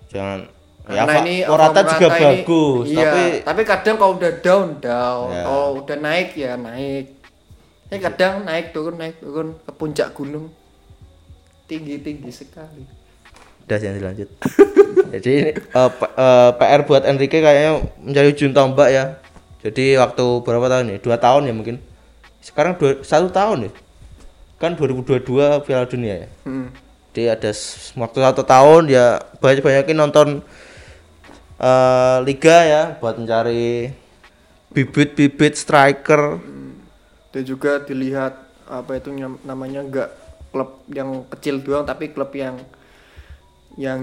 Jangan. 0.09 0.41
Ya 0.85 1.07
karena 1.07 1.15
ini 1.23 1.35
Morata 1.43 1.81
juga 1.87 2.07
ini- 2.11 2.21
bagus 2.21 2.87
iya, 2.87 2.99
tapi 3.01 3.23
tapi 3.41 3.63
kadang 3.65 3.97
kalau 3.97 4.13
udah 4.15 4.33
down 4.37 4.69
down. 4.79 5.27
Ya. 5.31 5.43
kalau 5.43 5.69
udah 5.81 5.97
naik 5.97 6.29
ya 6.35 6.53
naik 6.55 7.22
ya 7.93 7.99
kadang 8.01 8.49
naik 8.49 8.73
turun 8.73 8.97
naik 8.97 9.21
turun 9.21 9.53
ke 9.61 9.73
puncak 9.77 10.17
gunung. 10.17 10.49
Tinggi 11.69 12.01
tinggi 12.01 12.33
sekali. 12.33 12.89
Udah 13.69 13.77
jangan 13.77 13.97
dilanjut. 14.01 14.29
Jadi 15.13 15.31
ini 15.37 15.53
eh, 15.53 15.91
P- 15.93 16.15
eh, 16.17 16.51
PR 16.57 16.81
buat 16.89 17.05
Enrique 17.05 17.45
kayaknya 17.45 17.85
mencari 18.01 18.29
ujung 18.33 18.57
tombak 18.57 18.89
ya. 18.89 19.05
Jadi 19.61 20.01
waktu 20.01 20.25
berapa 20.41 20.67
tahun 20.73 20.85
nih 20.89 20.99
dua 21.05 21.17
tahun 21.21 21.53
ya 21.53 21.55
mungkin. 21.55 21.77
Sekarang 22.41 22.81
dua, 22.81 23.05
satu 23.05 23.29
tahun 23.29 23.69
ya? 23.69 23.73
Kan 24.57 24.75
2022 24.79 25.67
Piala 25.67 25.87
Dunia 25.91 26.27
ya? 26.27 26.29
Hmm. 26.47 26.71
jadi 27.13 27.37
ada 27.37 27.53
waktu 27.99 28.19
satu 28.25 28.41
tahun 28.41 28.89
ya 28.89 29.21
banyak 29.37 29.61
banyakin 29.61 29.97
nonton 30.01 30.29
eh, 31.61 32.17
liga 32.25 32.59
ya 32.65 32.83
buat 32.97 33.21
mencari 33.21 33.93
bibit-bibit 34.73 35.61
striker 35.61 36.41
dan 37.33 37.43
juga 37.43 37.81
dilihat 37.81 38.37
apa 38.65 38.93
itu 38.95 39.11
namanya 39.43 39.81
enggak 39.81 40.09
klub 40.49 40.85
yang 40.87 41.25
kecil 41.29 41.59
doang 41.59 41.83
tapi 41.83 42.13
klub 42.13 42.31
yang 42.33 42.61
yang 43.75 44.01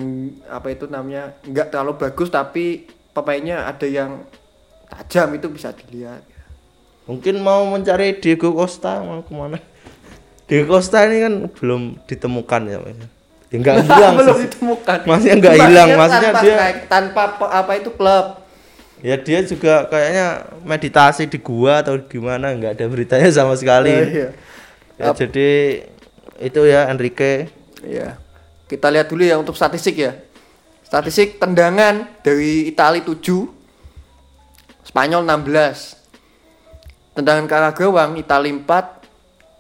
apa 0.50 0.74
itu 0.74 0.90
namanya 0.90 1.38
enggak 1.46 1.70
terlalu 1.70 1.94
bagus 2.00 2.28
tapi 2.28 2.90
pemainnya 3.14 3.70
ada 3.70 3.86
yang 3.86 4.26
tajam 4.90 5.30
itu 5.32 5.48
bisa 5.48 5.70
dilihat. 5.70 6.26
Mungkin 7.06 7.42
mau 7.42 7.66
mencari 7.66 8.18
Diego 8.18 8.54
Costa 8.54 9.02
mau 9.02 9.22
ke 9.22 9.34
mana? 9.34 9.62
Diego 10.46 10.74
Costa 10.74 11.06
ini 11.06 11.22
kan 11.22 11.34
belum 11.54 11.82
ditemukan 12.06 12.62
ya 12.66 12.78
ya 13.50 13.56
nggak 13.56 13.76
hilang 13.86 14.14
belum 14.18 14.36
sih. 14.38 14.46
ditemukan. 14.46 14.98
Maksudnya 15.06 15.36
nggak 15.38 15.56
hilang, 15.58 15.90
maksudnya 15.94 16.32
tanpa 16.34 16.42
dia- 16.46 16.86
tanpa 16.86 17.24
apa 17.50 17.72
itu 17.78 17.90
klub 17.94 18.26
ya 19.00 19.16
dia 19.16 19.40
juga 19.44 19.88
kayaknya 19.88 20.44
meditasi 20.64 21.28
di 21.28 21.40
gua 21.40 21.80
atau 21.84 21.96
gimana 22.04 22.52
nggak 22.52 22.76
ada 22.80 22.86
beritanya 22.92 23.30
sama 23.32 23.56
sekali 23.56 23.92
Eh, 23.92 24.08
iya. 24.12 24.30
ya, 25.00 25.12
jadi 25.16 25.50
itu 26.40 26.62
ya 26.68 26.88
Enrique 26.92 27.48
Iya. 27.84 28.20
Kita 28.68 28.92
lihat 28.92 29.08
dulu 29.08 29.24
ya 29.24 29.40
untuk 29.40 29.56
statistik 29.56 29.96
ya. 29.98 30.20
Statistik 30.84 31.40
tendangan 31.40 32.06
dari 32.26 32.68
Italia 32.68 33.02
7, 33.02 33.48
Spanyol 34.84 35.22
16. 35.24 35.96
Tendangan 37.16 37.46
ke 37.48 37.54
arah 37.56 37.74
gawang 37.74 38.18
Italia 38.18 38.52
4, 38.52 39.00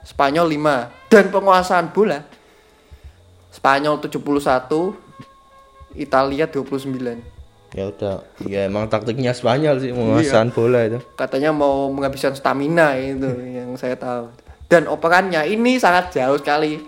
Spanyol 0.03 0.47
5. 0.51 0.91
Dan 1.09 1.31
penguasaan 1.33 1.89
bola 1.89 2.21
Spanyol 3.49 3.97
71, 3.97 4.93
Italia 5.97 6.45
29. 6.45 7.38
Ya 7.69 7.85
udah, 7.85 8.25
ya 8.49 8.65
emang 8.65 8.89
taktiknya 8.89 9.29
Spanyol 9.29 9.77
sih 9.77 9.93
menguasaan 9.93 10.49
bola 10.49 10.89
itu. 10.89 10.97
Katanya 11.13 11.53
mau 11.53 11.85
menghabiskan 11.93 12.33
stamina 12.33 12.97
itu 12.97 13.29
yang 13.45 13.77
saya 13.77 13.93
tahu. 13.93 14.33
Dan 14.65 14.89
operannya 14.89 15.45
ini 15.45 15.77
sangat 15.77 16.17
jauh 16.17 16.41
sekali. 16.41 16.81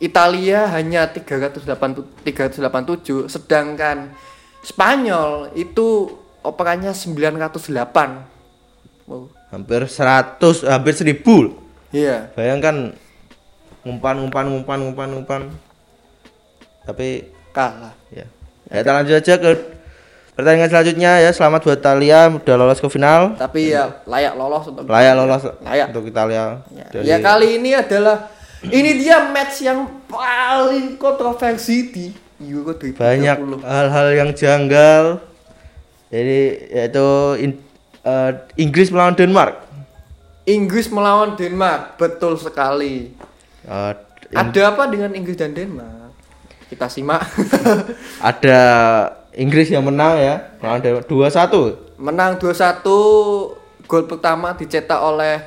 Italia 0.00 0.68
hanya 0.72 1.08
380 1.08 2.24
387 2.24 3.32
sedangkan 3.32 4.12
Spanyol 4.64 5.52
itu 5.56 6.08
operannya 6.40 6.96
908. 6.96 7.36
Wow. 9.06 9.30
Hampir 9.52 9.86
100, 9.86 10.66
hampir 10.66 10.94
1000. 10.96 11.52
Iya. 11.92 12.32
Bayangkan 12.32 12.96
umpan 13.86 14.18
umpan 14.24 14.46
umpan 14.50 14.80
umpan 14.82 15.10
umpan. 15.14 15.42
Tapi 16.82 17.36
Kalah. 17.56 17.96
Ya. 18.68 18.80
Kita 18.80 18.90
lanjut 18.92 19.14
aja 19.16 19.34
ke 19.36 19.50
pertandingan 20.32 20.68
selanjutnya 20.68 21.10
ya. 21.20 21.30
Selamat 21.30 21.60
buat 21.62 21.78
Italia 21.78 22.18
udah 22.28 22.54
lolos 22.56 22.78
ke 22.78 22.88
final. 22.88 23.34
Tapi 23.34 23.70
ya 23.70 24.02
layak 24.04 24.34
lolos 24.34 24.64
untuk 24.66 24.84
Layak 24.84 25.14
lolos 25.14 25.42
Layak. 25.60 25.86
untuk 25.90 26.04
Italia. 26.04 26.60
Ya, 26.68 26.86
Dari- 26.90 27.06
ya 27.06 27.16
kali 27.18 27.48
ini 27.56 27.70
adalah 27.72 28.28
ini 28.62 28.90
dia 28.96 29.26
match 29.26 29.62
yang 29.62 29.80
paling 30.06 30.96
kontroversi 30.96 31.76
di 31.88 32.06
Euro 32.42 32.72
2030. 32.72 32.96
banyak 32.96 33.36
hal-hal 33.62 34.06
yang 34.12 34.30
janggal. 34.30 35.04
Jadi 36.06 36.38
yaitu 36.70 37.06
in- 37.40 37.62
eh, 38.00 38.30
Inggris 38.56 38.88
melawan 38.88 39.12
Denmark. 39.12 39.64
Inggris 40.44 40.86
melawan 40.86 41.34
Denmark, 41.34 41.96
betul 41.96 42.36
sekali. 42.36 43.10
In- 43.66 43.98
Ada 44.32 44.70
apa 44.70 44.86
dengan 44.86 45.10
Inggris 45.10 45.34
dan 45.34 45.50
Denmark? 45.50 45.95
Kita 46.66 46.90
simak. 46.90 47.22
ada 48.30 48.60
Inggris 49.36 49.70
yang 49.70 49.86
menang 49.86 50.18
ya, 50.18 50.34
Denmark 50.58 51.06
2-1. 51.06 52.00
Menang 52.00 52.40
2-1, 52.40 52.82
gol 53.86 54.04
pertama 54.08 54.56
dicetak 54.56 54.98
oleh 54.98 55.44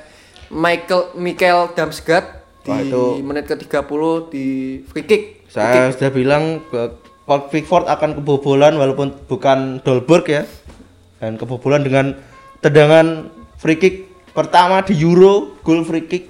Michael 0.50 1.14
Michael 1.20 1.76
Damsgaard 1.76 2.26
di 2.66 2.70
Wah, 2.72 2.80
itu- 2.82 3.22
menit 3.22 3.46
ke-30 3.50 4.02
di 4.32 4.46
free 4.88 5.06
kick. 5.06 5.24
Saya 5.50 5.90
sudah 5.90 6.14
bilang 6.14 6.62
ke 6.70 6.94
Paul 7.26 7.50
Pickford 7.50 7.86
akan 7.90 8.22
kebobolan 8.22 8.78
walaupun 8.78 9.14
bukan 9.26 9.82
Dolberg 9.82 10.26
ya. 10.30 10.44
Dan 11.20 11.36
kebobolan 11.36 11.84
dengan 11.84 12.16
tendangan 12.64 13.30
free 13.60 13.78
kick 13.78 14.08
pertama 14.32 14.82
di 14.86 14.96
Euro, 15.02 15.58
gol 15.66 15.84
free 15.84 16.06
kick 16.06 16.30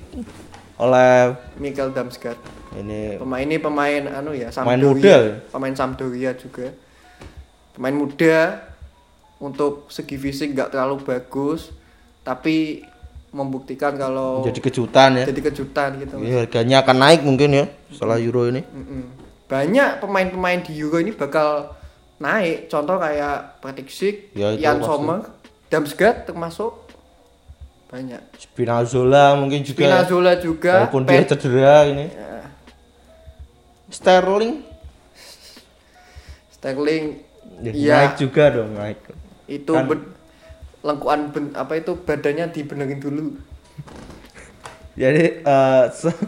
oleh 0.79 1.35
Michael 1.59 1.91
Damsgaard. 1.91 2.58
Ini 2.71 3.17
Pemain 3.17 3.41
ini 3.41 3.57
pemain 3.57 4.03
anu 4.11 4.31
ya, 4.31 4.49
Pemain 4.49 4.77
Sampdoria. 4.77 4.93
muda. 4.93 5.17
Pemain 5.49 5.73
Sampdoria 5.73 6.31
juga. 6.33 6.67
Pemain 7.73 7.95
muda 7.95 8.37
untuk 9.37 9.87
segi 9.87 10.15
fisik 10.15 10.51
nggak 10.51 10.69
terlalu 10.69 11.01
bagus, 11.01 11.71
tapi 12.21 12.83
membuktikan 13.29 13.93
kalau 13.93 14.41
jadi 14.41 14.57
kejutan 14.59 15.09
ya. 15.15 15.25
jadi 15.25 15.41
kejutan 15.43 15.89
gitu. 15.97 16.17
Ini 16.17 16.43
harganya 16.43 16.81
akan 16.81 16.97
naik 16.99 17.21
mungkin 17.21 17.49
ya 17.51 17.65
setelah 17.87 18.17
Euro 18.17 18.45
ini. 18.45 18.61
Mm-mm. 18.63 19.03
Banyak 19.45 19.97
pemain-pemain 19.99 20.61
di 20.61 20.77
Euro 20.77 20.97
ini 20.97 21.09
bakal 21.09 21.73
naik. 22.17 22.67
Contoh 22.67 22.97
kayak 22.97 23.61
Patrick 23.61 23.89
Schick, 23.89 24.33
Ya, 24.33 24.53
pasti. 24.53 24.83
Sommer, 24.83 25.19
Damsgaard 25.69 26.25
termasuk 26.25 26.73
banyak. 27.87 28.21
Spinazzola 28.37 29.33
mungkin 29.33 29.61
juga. 29.61 29.77
ya. 29.79 29.85
Spinazzola 29.89 30.33
juga, 30.37 30.73
Walaupun 30.85 31.01
dia 31.03 31.21
Pe- 31.21 31.29
cedera 31.31 31.75
ini. 31.85 32.05
Ya, 32.09 32.38
Sterling 33.89 34.61
Sterling 36.51 37.05
ya, 37.59 37.71
Iya. 37.71 37.95
naik 37.97 38.15
juga 38.17 38.43
dong 38.51 38.71
naik. 38.73 38.99
itu 39.45 39.71
Kan- 39.71 39.87
ben- 39.87 40.09
lengkuan 40.79 41.21
ben- 41.29 41.55
apa 41.55 41.75
itu 41.75 41.97
badannya 41.97 42.47
dibenerin 42.49 42.99
dulu. 42.99 43.35
Jadi 44.93 45.41
eh, 45.41 45.83
se- 45.89 46.27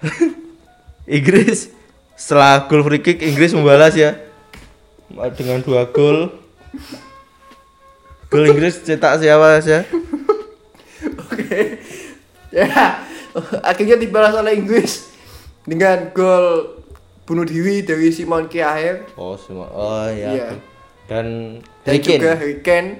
Inggris 1.10 1.68
setelah 2.14 2.64
gol 2.64 2.82
free 2.82 2.98
kick 2.98 3.20
Inggris 3.20 3.52
membalas 3.52 3.92
ya 3.92 4.16
dengan 5.34 5.60
dua 5.60 5.86
gol. 5.86 6.32
Gol 8.26 8.44
Inggris 8.48 8.80
cetak 8.80 9.20
siapa 9.20 9.60
saja? 9.60 9.84
Oke. 11.20 11.78
ya, 12.50 12.66
akhirnya 13.70 13.94
dibalas 13.94 14.32
oleh 14.32 14.56
Inggris 14.56 15.10
dengan 15.62 16.08
gol 16.10 16.80
bunuh 17.24 17.44
diri 17.44 17.80
dari 17.80 18.08
Simon 18.08 18.46
Kjaer 18.46 19.08
Oh 19.16 19.34
semua. 19.34 19.68
Oh 19.72 20.06
iya. 20.08 20.28
Iya. 20.30 20.48
Dan 21.04 21.26
dan 21.84 21.88
Harry 21.88 22.00
Kane. 22.00 22.16
juga 22.16 22.30
Harry 22.36 22.58
Kane 22.60 22.90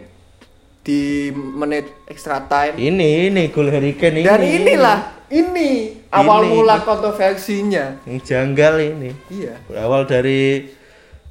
di 0.80 1.00
menit 1.32 1.88
extra 2.04 2.44
time. 2.44 2.76
Ini 2.76 3.32
ini 3.32 3.48
gol 3.48 3.68
Harry 3.68 3.96
Kane 3.96 4.20
ini. 4.20 4.28
Dan 4.28 4.40
inilah 4.40 4.98
ini 5.28 5.70
awal 6.08 6.44
Ini. 6.44 6.50
mula 6.52 6.76
kontroversinya. 6.80 8.04
yang 8.04 8.20
janggal 8.20 8.74
ini. 8.78 9.10
Iya. 9.28 9.56
Berawal 9.64 10.04
dari 10.04 10.68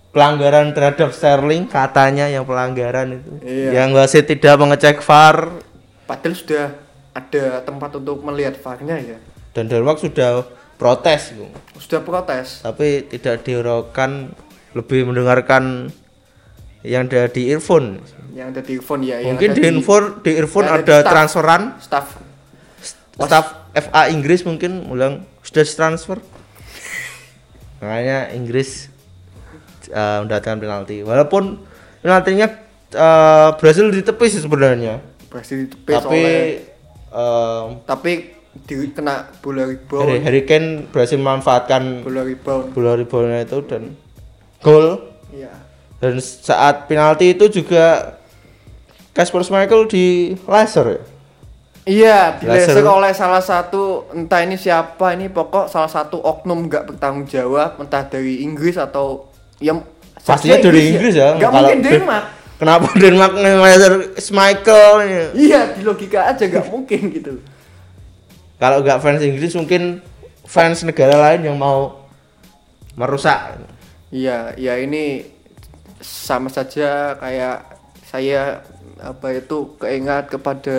pelanggaran 0.09 0.73
terhadap 0.73 1.09
Sterling 1.09 1.65
katanya 1.65 2.25
yang 2.25 2.45
pelanggaran 2.45 3.17
itu. 3.17 3.31
Iya. 3.41 3.69
Yang 3.81 3.89
wasit 3.93 4.25
tidak 4.25 4.57
mengecek 4.57 5.01
VAR 5.01 5.61
Padahal 6.03 6.35
sudah 6.35 6.65
ada 7.13 7.63
tempat 7.63 7.95
untuk 7.95 8.21
melihat 8.21 8.57
VAR-nya 8.59 8.97
ya. 8.99 9.17
dan 9.53 9.69
Denmark 9.69 10.01
sudah 10.01 10.43
protes 10.75 11.31
Bung. 11.31 11.53
Sudah 11.77 12.01
protes. 12.05 12.61
tapi 12.61 13.05
tidak 13.09 13.43
dihiraukan 13.43 14.33
lebih 14.73 15.09
mendengarkan 15.09 15.93
yang 16.83 17.07
ada 17.07 17.31
di 17.31 17.49
earphone. 17.49 18.03
Yang 18.35 18.47
ada 18.51 18.61
di 18.61 18.71
earphone 18.77 19.01
ya. 19.07 19.17
Mungkin 19.23 19.49
di 19.55 19.61
earphone 19.63 20.05
di 20.19 20.31
earphone 20.35 20.67
yang 20.67 20.75
ada 20.75 20.83
ada 20.83 20.95
di 20.95 21.01
staff. 21.01 21.13
transferan 21.13 21.61
staff. 21.79 22.07
staff 23.15 23.47
FA 23.73 24.03
Inggris 24.11 24.43
mungkin 24.43 24.91
bilang 24.91 25.23
sudah 25.41 25.63
transfer. 25.63 26.17
Makanya 27.79 28.35
Inggris 28.35 28.91
eh, 29.87 30.17
mendapatkan 30.27 30.59
penalti. 30.59 31.01
Walaupun 31.01 31.63
penaltinya 32.03 32.51
eh, 32.91 33.49
berhasil 33.55 33.85
ditepis 33.87 34.43
sebenarnya. 34.43 34.99
Berhasil 35.31 35.55
ditepis 35.55 35.95
Tapi 36.03 36.19
oleh 36.19 36.43
eh, 37.15 37.63
tapi 37.87 38.13
di, 38.55 38.89
kena 38.89 39.33
bola 39.39 39.65
rebound. 39.65 40.05
Harry, 40.05 40.19
Harry 40.21 40.41
Kane 40.43 40.85
berhasil 40.87 41.15
memanfaatkan 41.15 42.01
Bola 42.01 42.21
rebound. 42.21 42.69
bola 42.71 42.93
reboundnya 42.93 43.41
itu 43.41 43.59
dan 43.65 43.97
gol 44.59 45.01
Iya. 45.29 45.49
Dan 45.97 46.19
saat 46.19 46.85
penalti 46.85 47.31
itu 47.31 47.49
juga 47.49 48.15
Kasper 49.11 49.41
Schmeichel 49.41 49.85
di 49.85 50.05
laser 50.43 50.85
ya. 50.87 51.01
Iya, 51.83 52.19
dilaser 52.39 52.79
Laser. 52.79 52.87
oleh 52.87 53.11
salah 53.11 53.41
satu 53.41 54.07
entah 54.09 54.39
ini 54.39 54.55
siapa 54.55 55.11
ini 55.11 55.27
pokok 55.27 55.67
salah 55.67 55.89
satu 55.89 56.15
oknum 56.15 56.65
nggak 56.65 56.87
bertanggung 56.87 57.25
jawab 57.25 57.75
entah 57.75 58.03
dari 58.03 58.39
Inggris 58.39 58.77
atau 58.77 59.27
yang 59.59 59.83
Pastinya 60.15 60.55
dari 60.57 60.95
Inggris 60.95 61.11
ya. 61.13 61.35
Nggak 61.35 61.43
Kalau 61.43 61.59
mungkin 61.59 61.79
Den- 61.81 61.93
Denmark. 61.99 62.25
Kenapa 62.53 62.87
Denmark 62.95 63.33
nge-laser 63.35 63.93
Schmeichel? 64.15 64.93
Iya, 65.35 65.75
di 65.75 65.81
logika 65.83 66.31
aja 66.31 66.43
nggak 66.45 66.65
mungkin 66.69 67.01
gitu. 67.11 67.33
Kalau 68.55 68.79
nggak 68.79 68.99
fans 68.99 69.21
Inggris 69.21 69.53
mungkin 69.53 69.99
fans 70.43 70.83
negara 70.83 71.15
lain 71.19 71.43
yang 71.43 71.57
mau 71.57 72.05
merusak. 72.93 73.57
Iya, 74.09 74.53
ya 74.55 74.77
ini 74.77 75.25
sama 75.99 76.47
saja 76.47 77.17
kayak 77.17 77.65
saya 78.05 78.61
apa 79.01 79.33
itu 79.33 79.73
keingat 79.75 80.29
kepada 80.29 80.77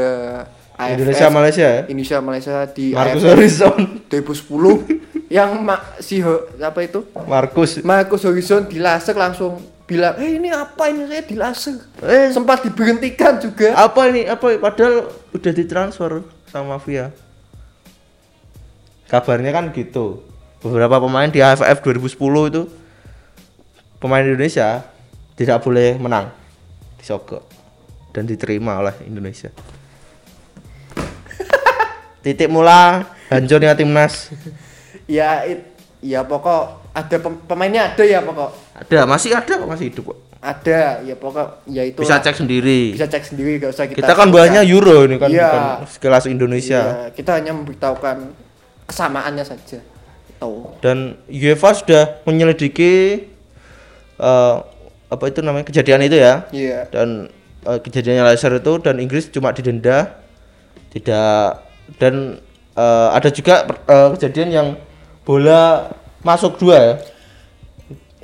AFF 0.75 0.95
Indonesia 0.97 1.29
Malaysia 1.29 1.67
ya. 1.67 1.83
Indonesia 1.85 2.19
Malaysia 2.21 2.55
di 2.67 2.95
Marcus 2.95 3.21
AFF 3.21 3.31
Horizon. 3.33 3.79
2010 4.09 5.03
yang 5.37 5.51
ma 5.61 5.77
si 5.99 6.23
Ho- 6.23 6.47
apa 6.57 6.81
itu 6.81 7.03
Marcus. 7.27 7.83
Marcus 7.83 8.23
Horizon 8.23 8.65
dilaser 8.65 9.15
langsung 9.15 9.59
bilang, 9.85 10.17
eh 10.17 10.39
ini 10.39 10.49
apa 10.49 10.89
ini 10.89 11.05
saya 11.05 11.23
dilaser. 11.23 11.77
Eh, 12.01 12.31
Sempat 12.31 12.63
diberhentikan 12.63 13.37
juga. 13.37 13.75
apa 13.75 14.09
ini? 14.09 14.25
Apa 14.25 14.57
padahal 14.57 15.05
udah 15.31 15.53
ditransfer 15.53 16.23
sama 16.49 16.79
Via. 16.79 17.11
Kabarnya 19.07 19.51
kan 19.51 19.69
gitu. 19.71 20.25
Beberapa 20.59 20.97
pemain 20.99 21.29
di 21.29 21.39
AFF 21.39 21.81
2010 21.81 22.17
itu 22.49 22.63
pemain 23.99 24.21
Indonesia 24.21 24.81
tidak 25.35 25.61
boleh 25.61 25.97
menang 25.97 26.33
disogok 26.97 27.45
dan 28.11 28.25
diterima 28.25 28.79
oleh 28.79 28.97
Indonesia. 29.05 29.53
Titik 32.25 32.49
mula 32.49 33.05
hancurnya 33.29 33.77
timnas. 33.77 34.33
Ya, 35.05 35.45
it, 35.45 35.61
ya 36.01 36.25
pokok 36.25 36.81
ada 36.91 37.17
pem- 37.19 37.43
pemainnya 37.45 37.93
ada 37.93 38.01
ya 38.01 38.25
pokok. 38.25 38.51
Ada, 38.75 39.05
masih 39.05 39.37
ada 39.37 39.53
kok 39.53 39.69
masih 39.69 39.87
hidup 39.91 40.05
kok. 40.11 40.19
ada 40.41 41.01
ya 41.01 41.17
pokok 41.17 41.65
ya 41.65 41.81
itu 41.83 41.97
Bisa 41.99 42.21
cek 42.21 42.37
sendiri. 42.37 42.93
bisa 42.93 43.09
cek 43.09 43.25
sendiri 43.25 43.57
gak 43.57 43.73
usah 43.73 43.89
kita 43.89 44.05
kita 44.05 44.13
kan 44.13 44.29
bahasnya 44.29 44.61
Euro 44.63 45.09
ini 45.09 45.17
kan 45.17 45.33
Iya. 45.33 45.49
bukan 45.49 45.65
sekelas 45.89 46.25
Indonesia. 46.29 46.81
Iya, 46.85 47.17
kita 47.17 47.41
hanya 47.41 47.57
memberitahukan 47.57 48.17
kesamaannya 48.89 49.45
saja. 49.45 49.81
Tahu. 50.41 50.81
Dan 50.85 51.17
UEFA 51.31 51.71
sudah 51.77 52.03
menyelidiki 52.29 53.27
eh, 54.19 54.57
apa 55.09 55.25
itu 55.31 55.41
namanya 55.41 55.67
kejadian 55.69 56.05
itu 56.05 56.17
ya. 56.19 56.45
iya. 56.51 56.81
Dan 56.91 57.31
eh, 57.65 57.79
kejadiannya 57.81 58.25
laser 58.27 58.53
itu 58.59 58.73
dan 58.83 59.01
Inggris 59.01 59.31
cuma 59.31 59.55
didenda. 59.55 60.21
Tidak 60.93 61.47
dan 62.01 62.39
eh, 62.77 63.09
ada 63.15 63.29
juga 63.33 63.67
eh, 63.69 64.09
kejadian 64.19 64.49
yang 64.51 64.69
bola 65.25 65.93
masuk 66.25 66.61
dua 66.61 66.77
ya. 66.77 66.95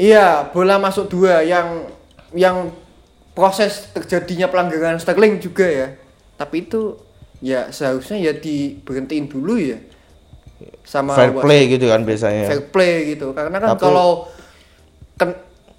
iya 0.01 0.27
bola 0.49 0.81
masuk 0.81 1.13
dua 1.13 1.45
yang 1.45 1.85
yang 2.33 2.73
proses 3.37 3.89
terjadinya 3.93 4.49
pelanggaran 4.49 5.01
Sterling 5.01 5.41
juga 5.41 5.65
ya. 5.69 5.89
Tapi 6.41 6.65
itu 6.65 6.97
ya 7.41 7.69
seharusnya 7.73 8.21
ya 8.21 8.33
diberhentiin 8.37 9.29
dulu 9.29 9.57
ya 9.57 9.81
sama 10.83 11.15
Fair 11.15 11.33
play 11.37 11.69
gitu 11.69 11.87
kan 11.87 12.03
biasanya. 12.03 12.47
fair 12.47 12.63
play 12.69 13.15
gitu. 13.15 13.33
Karena 13.33 13.57
kan 13.59 13.69
Tapi- 13.77 13.85
kalau 13.85 14.11
kan 15.15 15.31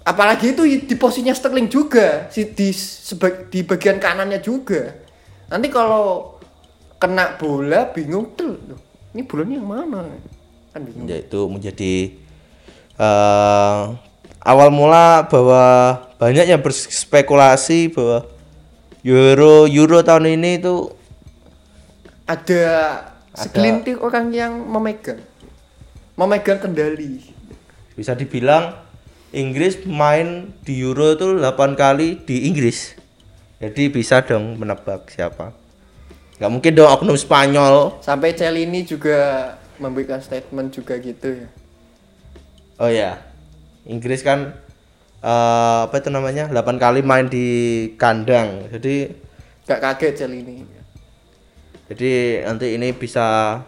apalagi 0.02 0.54
itu 0.54 0.62
di 0.82 0.94
posisinya 0.94 1.32
Sterling 1.32 1.66
juga 1.66 2.26
si 2.28 2.50
di 2.50 2.70
seba- 2.70 3.46
di 3.46 3.62
bagian 3.62 3.98
kanannya 3.98 4.38
juga. 4.38 4.94
Nanti 5.46 5.68
kalau 5.68 6.36
kena 6.96 7.34
bola 7.36 7.90
bingung 7.90 8.32
tuh 8.32 8.56
ini 9.12 9.22
bolanya 9.22 9.58
yang 9.58 9.68
mana? 9.68 10.00
Kan 10.72 10.80
bingung. 10.86 11.06
Ya 11.06 11.18
itu 11.18 11.40
menjadi 11.46 11.94
eh, 12.96 13.80
awal 14.42 14.68
mula 14.70 15.26
bahwa 15.26 15.64
banyak 16.16 16.46
yang 16.46 16.62
berspekulasi 16.62 17.90
bahwa 17.90 18.26
Euro 19.02 19.66
Euro 19.66 19.98
tahun 20.00 20.38
ini 20.38 20.62
itu 20.62 20.94
ada 22.22 22.64
segelintir 23.34 23.96
orang 24.00 24.32
yang 24.32 24.52
memegang 24.60 25.20
memegang 26.16 26.60
kendali 26.60 27.20
bisa 27.96 28.12
dibilang 28.16 28.76
Inggris 29.32 29.88
main 29.88 30.52
di 30.60 30.84
Euro 30.84 31.16
itu 31.16 31.40
8 31.40 31.72
kali 31.72 32.20
di 32.20 32.44
Inggris. 32.52 32.92
Jadi 33.64 33.88
bisa 33.88 34.20
dong 34.20 34.60
menebak 34.60 35.08
siapa. 35.08 35.56
nggak 36.36 36.52
mungkin 36.52 36.72
dong 36.74 36.90
oknum 36.90 37.16
Spanyol. 37.16 38.02
sampai 38.02 38.34
Celini 38.34 38.82
juga 38.82 39.54
memberikan 39.78 40.18
statement 40.18 40.74
juga 40.74 40.98
gitu 40.98 41.38
ya 41.38 41.48
Oh 42.82 42.90
ya. 42.90 43.22
Inggris 43.86 44.26
kan 44.26 44.58
eh, 45.22 45.80
apa 45.86 46.02
itu 46.02 46.10
namanya? 46.10 46.50
8 46.50 46.82
kali 46.82 47.00
main 47.06 47.30
di 47.30 47.46
kandang. 47.94 48.66
Jadi 48.74 49.06
gak 49.70 49.78
kaget 49.78 50.26
Celini 50.26 50.66
Jadi 51.92 52.40
nanti 52.40 52.66
ini 52.80 52.88
bisa 52.96 53.60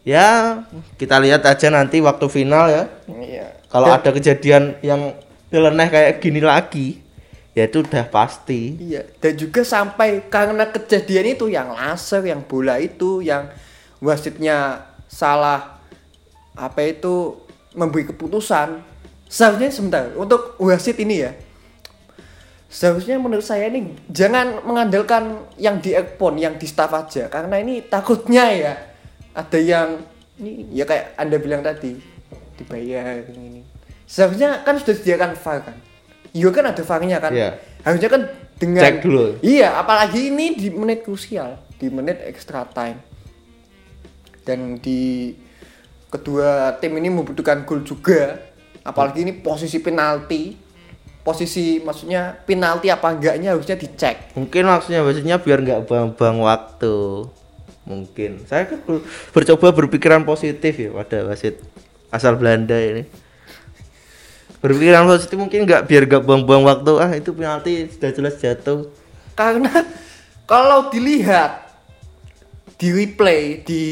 ya 0.00 0.64
kita 0.96 1.20
lihat 1.20 1.44
aja 1.44 1.68
nanti 1.68 2.00
waktu 2.00 2.26
final 2.32 2.64
ya. 2.72 2.88
iya 3.20 3.52
Kalau 3.68 3.92
ada 3.92 4.08
kejadian 4.08 4.80
yang 4.80 5.12
nyeleneh 5.52 5.88
kayak 5.92 6.24
gini 6.24 6.40
lagi, 6.40 7.04
ya 7.52 7.68
itu 7.68 7.84
udah 7.84 8.08
pasti. 8.08 8.80
Iya, 8.80 9.04
dan 9.20 9.36
juga 9.36 9.60
sampai 9.60 10.24
karena 10.32 10.64
kejadian 10.64 11.36
itu 11.36 11.52
yang 11.52 11.76
laser, 11.76 12.24
yang 12.24 12.40
bola 12.40 12.80
itu, 12.80 13.20
yang 13.20 13.52
wasitnya 14.00 14.88
salah 15.12 15.76
apa 16.56 16.80
itu 16.88 17.36
memberi 17.76 18.08
keputusan. 18.08 18.80
Seharusnya 19.28 19.68
sebentar 19.68 20.08
untuk 20.16 20.56
wasit 20.56 20.96
ini 21.02 21.20
ya. 21.20 21.36
Seharusnya 22.76 23.16
menurut 23.16 23.40
saya 23.40 23.72
ini 23.72 23.96
jangan 24.12 24.60
mengandalkan 24.60 25.48
yang 25.56 25.80
di 25.80 25.96
airport, 25.96 26.36
yang 26.36 26.60
di 26.60 26.68
staff 26.68 26.92
aja 26.92 27.32
karena 27.32 27.56
ini 27.56 27.80
takutnya 27.80 28.52
ya 28.52 28.74
ada 29.32 29.56
yang 29.56 30.04
ini 30.36 30.68
ya 30.76 30.84
kayak 30.84 31.16
Anda 31.16 31.40
bilang 31.40 31.64
tadi 31.64 31.96
dibayar 32.60 33.24
ini. 33.32 33.64
Seharusnya 34.04 34.60
kan 34.60 34.76
sudah 34.76 34.92
disediakan 34.92 35.40
VAR 35.40 35.58
kan. 35.64 35.76
Iya 36.36 36.48
kan 36.52 36.64
ada 36.68 36.82
VAR-nya 36.84 37.16
kan. 37.16 37.32
Iya. 37.32 37.56
Harusnya 37.80 38.08
kan 38.12 38.22
dengan 38.60 38.82
Cek 38.84 38.96
dulu. 39.00 39.24
Iya, 39.40 39.68
apalagi 39.80 40.28
ini 40.28 40.52
di 40.60 40.68
menit 40.68 41.00
krusial, 41.00 41.56
di 41.80 41.88
menit 41.88 42.20
extra 42.28 42.68
time. 42.68 43.00
Dan 44.44 44.76
di 44.84 45.32
kedua 46.12 46.76
tim 46.76 46.92
ini 47.00 47.08
membutuhkan 47.08 47.64
gol 47.64 47.80
juga. 47.88 48.36
Apalagi 48.84 49.24
ini 49.24 49.32
posisi 49.32 49.80
penalti. 49.80 50.65
Posisi 51.26 51.82
maksudnya 51.82 52.38
penalti 52.46 52.86
apa 52.86 53.10
enggaknya 53.10 53.58
harusnya 53.58 53.74
dicek. 53.74 54.38
Mungkin 54.38 54.62
maksudnya 54.62 55.02
maksudnya 55.02 55.42
biar 55.42 55.58
nggak 55.58 55.90
buang-buang 55.90 56.38
waktu. 56.46 57.26
Mungkin. 57.82 58.46
Saya 58.46 58.70
kan 58.70 58.78
ber- 58.86 59.02
bercoba 59.34 59.74
berpikiran 59.74 60.22
positif 60.22 60.78
ya 60.78 60.94
pada 60.94 61.26
wasit 61.26 61.58
asal 62.14 62.38
Belanda 62.38 62.78
ini. 62.78 63.10
Berpikiran 64.62 65.10
positif 65.10 65.34
mungkin 65.34 65.66
nggak 65.66 65.90
biar 65.90 66.06
nggak 66.06 66.22
buang-buang 66.22 66.62
waktu. 66.62 66.92
Ah 67.02 67.10
itu 67.18 67.34
penalti 67.34 67.90
sudah 67.90 68.10
jelas 68.14 68.38
jatuh. 68.38 68.86
Karena 69.34 69.82
kalau 70.46 70.94
dilihat 70.94 71.66
di 72.78 72.94
replay 72.94 73.66
di 73.66 73.82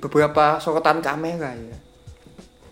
beberapa 0.00 0.56
sorotan 0.56 1.04
kamera 1.04 1.52
ya. 1.52 1.76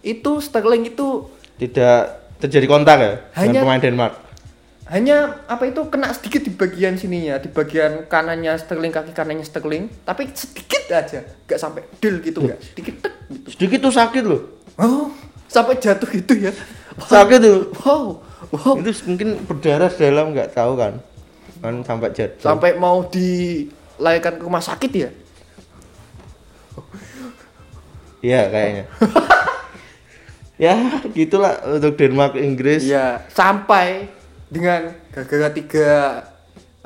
Itu 0.01 0.41
Sterling 0.41 0.89
itu 0.95 1.27
Tidak 1.61 2.26
terjadi 2.47 2.67
kontak 2.67 2.97
ya 2.99 3.13
Hanya- 3.35 3.51
dengan 3.53 3.63
pemain 3.65 3.83
Denmark. 3.83 4.15
hanya 4.87 5.17
apa 5.45 5.67
itu 5.67 5.83
kena 5.87 6.09
sedikit 6.11 6.41
di 6.41 6.53
bagian 6.53 6.95
sininya 6.95 7.37
di 7.37 7.49
bagian 7.49 8.07
kanannya 8.07 8.55
Sterling 8.55 8.91
kaki 8.91 9.11
kanannya 9.11 9.43
Sterling 9.43 9.91
tapi 10.01 10.31
sedikit 10.31 10.87
aja 10.89 11.27
nggak 11.43 11.59
sampai 11.59 11.83
del 11.99 12.19
gitu 12.21 12.39
nggak 12.41 12.59
sedikit 12.65 12.95
tek 13.01 13.15
gitu 13.27 13.49
Sedikit 13.49 13.79
tuh 13.81 13.93
sakit 13.93 14.23
loh. 14.23 14.43
oh 14.77 15.11
sampai 15.47 15.75
jatuh 15.77 16.07
gitu 16.09 16.39
ya 16.41 16.55
Sakit 16.97 17.39
tuh. 17.41 17.75
wow 17.81 18.23
wow 18.49 18.73
Itu 18.79 18.95
mungkin 19.05 19.43
berdarah 19.43 19.91
dalam 19.91 20.31
nggak 20.31 20.55
tahu 20.55 20.73
kan. 20.77 21.03
Kan 21.57 21.83
sampai 21.83 22.09
jatuh. 22.11 22.47
sampai 22.47 22.71
mau 22.77 23.03
dilarikan 23.05 24.35
ke 24.35 24.43
rumah 24.43 24.61
sakit 24.61 24.93
ya 24.93 25.11
Iya 28.23 28.49
kayaknya. 28.49 28.85
ya 30.57 30.75
gitulah 31.13 31.61
untuk 31.69 31.97
Denmark 31.97 32.37
Inggris. 32.37 32.85
Iya 32.85 33.25
sampai 33.31 34.09
dengan 34.49 34.95
gara-gara 35.13 35.49
tiga 35.53 35.91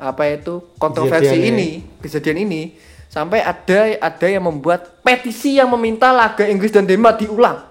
apa 0.01 0.23
itu 0.27 0.65
kontroversi 0.75 1.29
Kejadian 1.29 1.53
ini 1.53 1.69
kejadian 2.01 2.37
ini 2.41 2.61
sampai 3.05 3.45
ada 3.45 4.01
ada 4.01 4.27
yang 4.27 4.41
membuat 4.41 5.03
petisi 5.05 5.61
yang 5.61 5.69
meminta 5.69 6.09
laga 6.09 6.47
Inggris 6.47 6.73
dan 6.73 6.89
Denmark 6.89 7.21
diulang. 7.21 7.61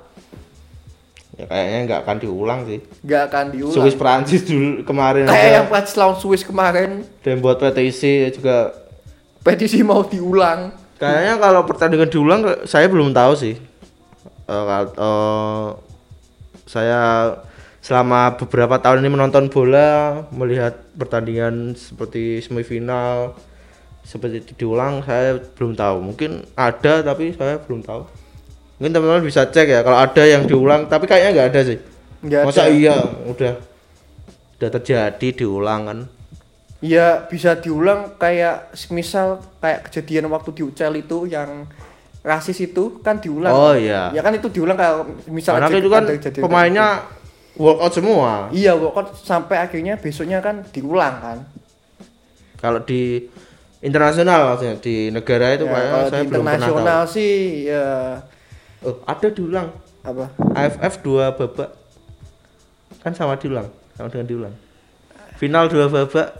Ya 1.34 1.48
kayaknya 1.48 1.78
nggak 1.88 2.00
akan 2.04 2.16
diulang 2.20 2.60
sih. 2.68 2.78
nggak 3.00 3.22
akan 3.32 3.44
diulang. 3.50 3.74
Swiss 3.74 3.96
Prancis 3.96 4.42
dulu 4.44 4.84
kemarin 4.84 5.24
kayak 5.24 5.50
yang 5.56 5.66
Prancis 5.66 5.96
lawan 5.96 6.16
Swiss 6.20 6.44
kemarin. 6.44 7.02
Dan 7.24 7.40
buat 7.40 7.56
petisi 7.56 8.28
juga. 8.30 8.76
Petisi 9.40 9.80
mau 9.80 10.04
diulang. 10.04 10.68
Kayaknya 11.00 11.40
kalau 11.40 11.64
pertandingan 11.64 12.12
diulang 12.12 12.40
saya 12.68 12.84
belum 12.92 13.16
tahu 13.16 13.32
sih. 13.32 13.56
Kal- 14.44 14.92
eh, 14.92 15.68
saya 16.70 17.34
selama 17.82 18.38
beberapa 18.38 18.78
tahun 18.78 19.02
ini 19.02 19.10
menonton 19.10 19.50
bola, 19.50 20.22
melihat 20.30 20.78
pertandingan 20.94 21.74
seperti 21.74 22.38
semifinal 22.38 23.34
seperti 24.06 24.46
itu 24.46 24.52
diulang 24.66 25.02
saya 25.02 25.42
belum 25.58 25.74
tahu. 25.74 25.98
Mungkin 26.14 26.46
ada 26.54 27.02
tapi 27.02 27.34
saya 27.34 27.58
belum 27.58 27.82
tahu. 27.82 28.06
Mungkin 28.78 28.92
teman-teman 28.94 29.26
bisa 29.26 29.50
cek 29.50 29.66
ya 29.66 29.80
kalau 29.82 29.98
ada 29.98 30.22
yang 30.22 30.46
diulang 30.46 30.86
tapi 30.86 31.10
kayaknya 31.10 31.30
nggak 31.34 31.48
ada 31.50 31.60
sih. 31.66 31.78
nggak 32.20 32.42
Masa 32.46 32.68
ada 32.68 32.72
iya 32.72 32.96
udah 33.26 33.54
udah 34.60 34.68
terjadi 34.78 35.28
diulang 35.34 35.82
kan? 35.88 35.98
ya 36.80 37.28
bisa 37.28 37.60
diulang 37.60 38.16
kayak 38.16 38.72
misal 38.88 39.44
kayak 39.60 39.88
kejadian 39.88 40.32
waktu 40.32 40.50
di 40.56 40.62
UCL 40.64 40.94
itu 40.96 41.28
yang 41.28 41.68
rasis 42.20 42.60
itu 42.60 43.00
kan 43.00 43.16
diulang 43.16 43.52
Oh, 43.52 43.72
iya. 43.72 44.12
ya 44.12 44.20
kan 44.20 44.36
itu 44.36 44.52
diulang 44.52 44.76
kalau 44.76 45.08
misal 45.28 45.56
Karena 45.56 45.72
itu 45.72 45.88
kan 45.88 46.04
kejadian 46.04 46.42
pemainnya 46.44 46.86
walk 47.56 47.78
out 47.80 47.92
semua. 47.92 48.48
Iya, 48.52 48.76
kok 48.76 49.16
sampai 49.20 49.56
akhirnya 49.60 49.96
besoknya 49.96 50.40
kan 50.44 50.64
diulang 50.68 51.16
kan. 51.20 51.38
Kalau 52.60 52.84
di 52.84 53.24
internasional 53.80 54.52
maksudnya 54.52 54.76
di 54.76 55.08
negara 55.08 55.56
itu 55.56 55.64
Ya, 55.64 55.72
kayaknya 55.72 55.88
kalau 55.90 56.06
saya 56.08 56.20
di 56.20 56.28
belum 56.28 56.44
internasional 56.44 57.00
sih 57.08 57.32
ya 57.68 57.86
Oh, 58.80 58.96
ada 59.04 59.28
diulang. 59.28 59.68
apa? 60.00 60.32
AFF 60.56 61.04
dua 61.04 61.36
babak. 61.36 61.76
Kan 63.04 63.12
sama 63.12 63.36
diulang, 63.36 63.68
sama 63.96 64.08
dengan 64.08 64.28
diulang. 64.28 64.54
Final 65.36 65.68
dua 65.68 65.88
babak. 65.88 66.32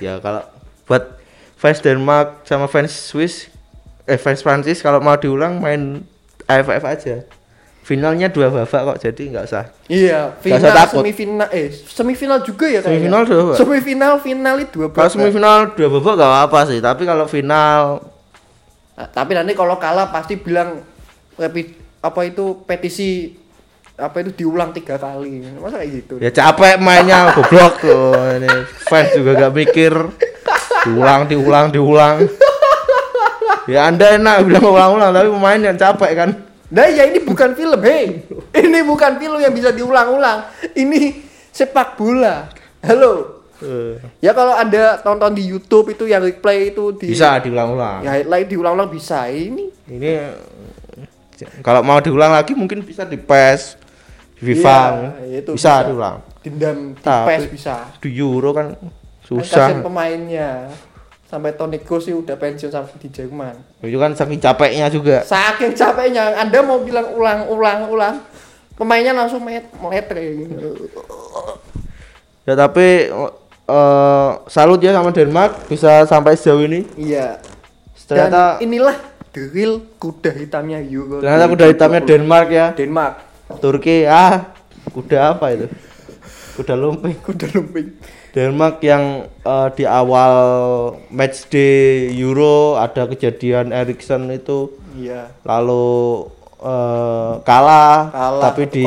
Ya 0.00 0.20
kalau 0.20 0.44
buat 0.84 1.16
fans 1.56 1.80
Denmark 1.80 2.44
sama 2.44 2.68
fans 2.68 2.92
Swiss 2.92 3.48
eh 4.04 4.14
fans 4.14 4.40
Prancis 4.40 4.78
kalau 4.78 4.98
mau 4.98 5.14
diulang 5.14 5.56
main 5.56 6.04
AFF 6.44 6.82
aja. 6.82 7.16
finalnya 7.80 8.28
dua 8.28 8.48
babak 8.48 8.64
kok 8.86 8.98
jadi 8.98 9.22
nggak 9.28 9.44
usah 9.44 9.64
Iya, 9.86 10.32
Gak 10.32 10.40
usah 10.40 10.40
final 10.40 10.72
takut. 10.74 10.96
semifinal 10.98 11.48
eh 11.50 11.66
semifinal 11.68 12.38
juga 12.40 12.64
ya 12.66 12.80
kayaknya. 12.80 12.88
Semifinal 12.90 13.22
dua 13.22 13.36
babak. 13.42 13.56
Semifinal 13.58 14.12
final 14.18 14.54
itu 14.58 14.72
dua 14.72 14.86
kalau 14.86 14.96
babak. 14.98 15.12
semifinal 15.12 15.56
dua 15.70 15.88
babak 15.90 16.14
nggak 16.16 16.32
apa 16.42 16.60
sih 16.64 16.78
tapi 16.80 17.02
kalau 17.04 17.26
final 17.26 17.82
Nah, 18.94 19.08
tapi 19.10 19.34
nanti 19.34 19.52
kalau 19.52 19.74
kalah 19.74 20.06
pasti 20.08 20.38
bilang 20.38 20.78
apa 22.00 22.20
itu 22.22 22.44
petisi 22.62 23.34
apa 23.92 24.22
itu 24.22 24.30
diulang 24.34 24.70
tiga 24.70 24.94
kali. 24.94 25.42
Masa 25.54 25.78
kayak 25.78 25.90
gitu? 25.94 26.14
ya 26.18 26.30
capek 26.30 26.78
mainnya 26.78 27.30
goblok 27.32 27.78
tuh 27.80 28.10
ini 28.34 28.50
fans 28.82 29.12
juga 29.12 29.34
gak 29.36 29.52
mikir 29.52 29.92
diulang 30.84 31.26
diulang 31.26 31.66
diulang 31.68 32.16
ya 33.66 33.88
anda 33.88 34.14
enak 34.14 34.36
bilang 34.44 34.64
ulang-ulang 34.66 35.10
tapi 35.10 35.28
pemain 35.30 35.60
yang 35.62 35.76
capek 35.76 36.12
kan 36.14 36.30
Nah 36.74 36.90
ya 36.90 37.06
ini 37.06 37.22
bukan 37.22 37.54
film, 37.54 37.78
hei. 37.86 38.24
Ini 38.50 38.82
bukan 38.82 39.22
film 39.22 39.38
yang 39.38 39.54
bisa 39.54 39.70
diulang-ulang. 39.70 40.42
Ini 40.74 41.22
sepak 41.54 41.94
bola. 41.94 42.50
Halo. 42.82 43.44
Eh, 43.62 43.94
Ya 44.18 44.34
kalau 44.34 44.50
Anda 44.50 44.98
tonton 44.98 45.38
di 45.38 45.46
YouTube 45.46 45.94
itu 45.94 46.10
yang 46.10 46.26
replay 46.26 46.74
itu 46.74 46.90
di 46.98 47.14
bisa 47.14 47.38
diulang-ulang 47.38 48.02
ya 48.02 48.18
highlight 48.18 48.48
diulang-ulang 48.50 48.90
bisa. 48.90 49.30
Ini 49.30 49.70
ini 49.86 50.10
kalau 51.62 51.86
mau 51.86 52.02
diulang 52.02 52.34
lagi 52.34 52.58
mungkin 52.58 52.82
bisa 52.82 53.06
di 53.06 53.22
PES 53.22 53.78
di 54.34 54.42
FIFA 54.50 54.78
Iya, 55.22 55.38
itu 55.46 55.50
bisa, 55.54 55.72
bisa. 55.78 55.86
diulang 55.86 56.16
dendam 56.42 56.76
di 56.90 57.06
PES 57.06 57.42
bisa. 57.54 57.76
di 58.02 58.10
Euro 58.18 58.50
kan 58.50 58.74
Kan 58.74 58.90
susah 59.22 59.70
kasihan 59.70 59.78
pemainnya. 59.78 60.50
Sampai 61.34 61.50
Toni 61.50 61.82
Kroos 61.82 62.06
sih 62.06 62.14
udah 62.14 62.38
pensiun 62.38 62.70
sampai 62.70 62.94
di 62.96 63.10
Jerman. 63.10 63.58
itu 63.82 63.98
kan 63.98 64.14
saking 64.14 64.38
capeknya 64.38 64.86
juga 64.86 65.26
Saking 65.26 65.74
capeknya, 65.74 66.38
Anda 66.38 66.62
mau 66.62 66.78
bilang 66.78 67.10
ulang-ulang 67.10 67.90
ulang, 67.90 68.16
pemainnya 68.74 69.10
langsung 69.10 69.42
met 69.42 69.66
meletre 69.74 70.46
ya 72.44 72.54
tapi 72.54 73.08
eh 73.64 74.30
salut 74.46 74.78
ya 74.78 74.92
sama 74.92 75.10
Denmark 75.10 75.66
bisa 75.66 76.04
sampai 76.04 76.36
sejauh 76.36 76.62
ini 76.62 76.84
Iya. 76.94 77.40
ternyata 78.04 78.60
Dan 78.60 78.68
inilah 78.68 78.96
real 79.32 79.80
kuda 79.96 80.30
hitamnya 80.30 80.78
Euro. 80.84 81.18
ternyata 81.18 81.48
kuda 81.48 81.66
hitamnya 81.66 82.00
Denmark 82.04 82.48
ya 82.52 82.66
Denmark. 82.76 83.14
Turki 83.58 84.04
ah 84.04 84.52
kuda 84.86 85.34
apa 85.34 85.46
itu 85.50 85.66
kuda 86.54 86.76
lumping 86.76 87.16
Kuda 87.18 87.46
lumping. 87.50 87.96
Denmark 88.34 88.82
yang 88.82 89.30
eh, 89.30 89.68
di 89.78 89.86
awal 89.86 90.34
match 91.14 91.46
day 91.46 92.10
Euro 92.18 92.74
ada 92.74 93.06
kejadian 93.06 93.70
Erikson 93.70 94.26
itu 94.34 94.74
Iya. 94.94 95.30
lalu 95.46 96.26
eh, 96.58 97.32
kalah, 97.46 98.10
Kalah 98.10 98.42
tapi 98.50 98.62
di 98.66 98.86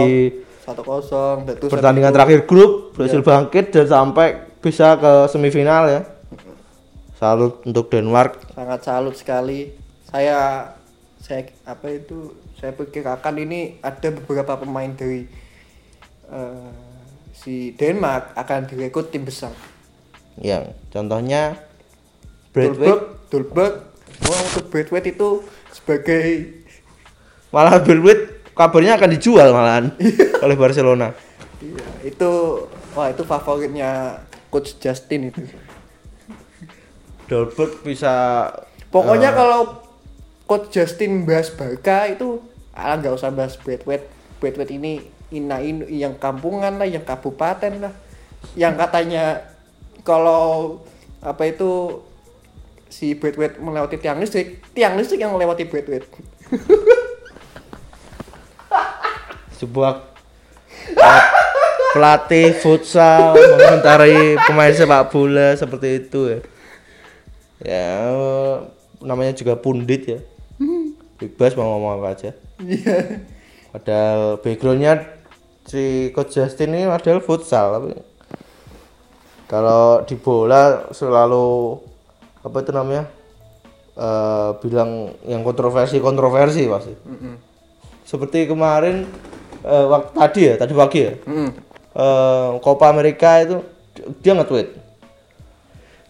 satu 0.68 0.84
kosong. 0.84 1.48
Pertandingan 1.72 2.12
terakhir 2.12 2.44
grup 2.44 2.92
berhasil 2.92 3.24
bangkit 3.24 3.72
dan 3.72 3.88
sampai 3.88 4.36
bisa 4.60 5.00
ke 5.00 5.32
semifinal 5.32 5.88
ya 5.88 6.02
salut 7.16 7.64
untuk 7.64 7.88
Denmark 7.88 8.52
sangat 8.52 8.84
salut 8.84 9.16
sekali. 9.16 9.72
Saya 10.06 10.70
saya 11.18 11.48
apa 11.66 11.88
itu 11.92 12.36
saya 12.60 12.76
perkirakan 12.76 13.36
ini 13.42 13.80
ada 13.80 14.12
beberapa 14.12 14.60
pemain 14.60 14.92
dari 14.92 15.24
eh, 16.30 16.72
si 17.48 17.72
Denmark 17.80 18.36
akan 18.36 18.68
direkrut 18.68 19.08
tim 19.08 19.24
besar. 19.24 19.56
yang 20.44 20.76
contohnya 20.92 21.56
Dolberg, 22.52 22.76
Braithwaite 22.76 23.06
Dolberg, 23.32 23.74
oh 24.28 24.42
untuk 24.52 24.66
Braithwaite 24.68 25.16
itu 25.16 25.30
sebagai 25.72 26.26
malah 27.50 27.80
Braithwaite 27.80 28.44
kabarnya 28.52 29.00
akan 29.00 29.10
dijual 29.16 29.50
malahan 29.56 29.96
oleh 30.46 30.58
Barcelona 30.60 31.16
iya, 31.64 31.88
itu 32.06 32.30
wah 32.94 33.10
itu 33.10 33.24
favoritnya 33.26 34.22
coach 34.52 34.76
Justin 34.78 35.32
itu. 35.32 35.42
Dolberg 37.32 37.82
bisa 37.82 38.48
Pokoknya 38.88 39.32
eh, 39.32 39.36
kalau 39.36 39.84
coach 40.48 40.70
Justin 40.72 41.28
bahas 41.28 41.52
Barca 41.52 42.08
itu 42.12 42.40
ah 42.76 42.94
nggak 42.94 43.16
usah 43.16 43.34
bahas 43.34 43.58
Braithwaite. 43.58 44.08
Braithwaite 44.38 44.78
ini 44.78 45.17
inain 45.32 45.84
yang 45.92 46.16
kampungan 46.16 46.80
lah, 46.80 46.88
yang 46.88 47.04
kabupaten 47.04 47.90
lah. 47.90 47.94
Yang 48.56 48.74
katanya 48.80 49.24
kalau 50.08 50.80
apa 51.20 51.44
itu 51.50 52.02
si 52.88 53.18
Braithwaite 53.18 53.60
melewati 53.60 54.00
tiang 54.00 54.22
listrik, 54.22 54.64
tiang 54.72 54.96
listrik 54.96 55.20
yang 55.20 55.36
melewati 55.36 55.68
Braithwaite. 55.68 56.08
sebuah 59.58 60.06
eh, 60.94 61.24
pelatih 61.98 62.54
futsal 62.62 63.34
mengomentari 63.34 64.38
pemain 64.46 64.70
sepak 64.70 65.10
bola 65.10 65.58
seperti 65.58 66.06
itu 66.06 66.22
ya. 66.30 66.40
Ya 67.58 67.90
namanya 69.02 69.34
juga 69.34 69.58
pundit 69.58 70.06
ya. 70.06 70.20
Bebas 71.18 71.58
mau 71.58 71.74
ngomong 71.74 71.98
apa 71.98 72.08
aja. 72.14 72.32
Iya. 72.62 73.26
Padahal 73.74 74.38
backgroundnya 74.46 75.17
si 75.68 76.16
coach 76.16 76.40
Justin 76.40 76.74
ini 76.74 76.88
padahal 76.88 77.20
futsal 77.20 77.76
tapi 77.76 77.92
kalau 79.48 80.04
di 80.08 80.16
bola 80.16 80.88
selalu 80.96 81.76
apa 82.44 82.58
itu 82.64 82.72
namanya 82.72 83.04
eh 83.98 84.50
bilang 84.64 85.12
yang 85.26 85.42
kontroversi 85.44 86.00
kontroversi 86.00 86.64
pasti. 86.70 86.94
Mm-mm. 86.96 87.36
Seperti 88.08 88.48
kemarin 88.48 89.04
eh, 89.68 89.86
waktu 89.92 90.12
tadi 90.16 90.42
ya 90.48 90.54
tadi 90.56 90.74
pagi 90.76 91.00
ya 91.04 91.14
Mm-mm. 91.28 91.50
eh, 91.96 92.50
Copa 92.64 92.88
America 92.88 93.44
itu 93.44 93.58
dia 94.24 94.38
nge-tweet 94.38 94.70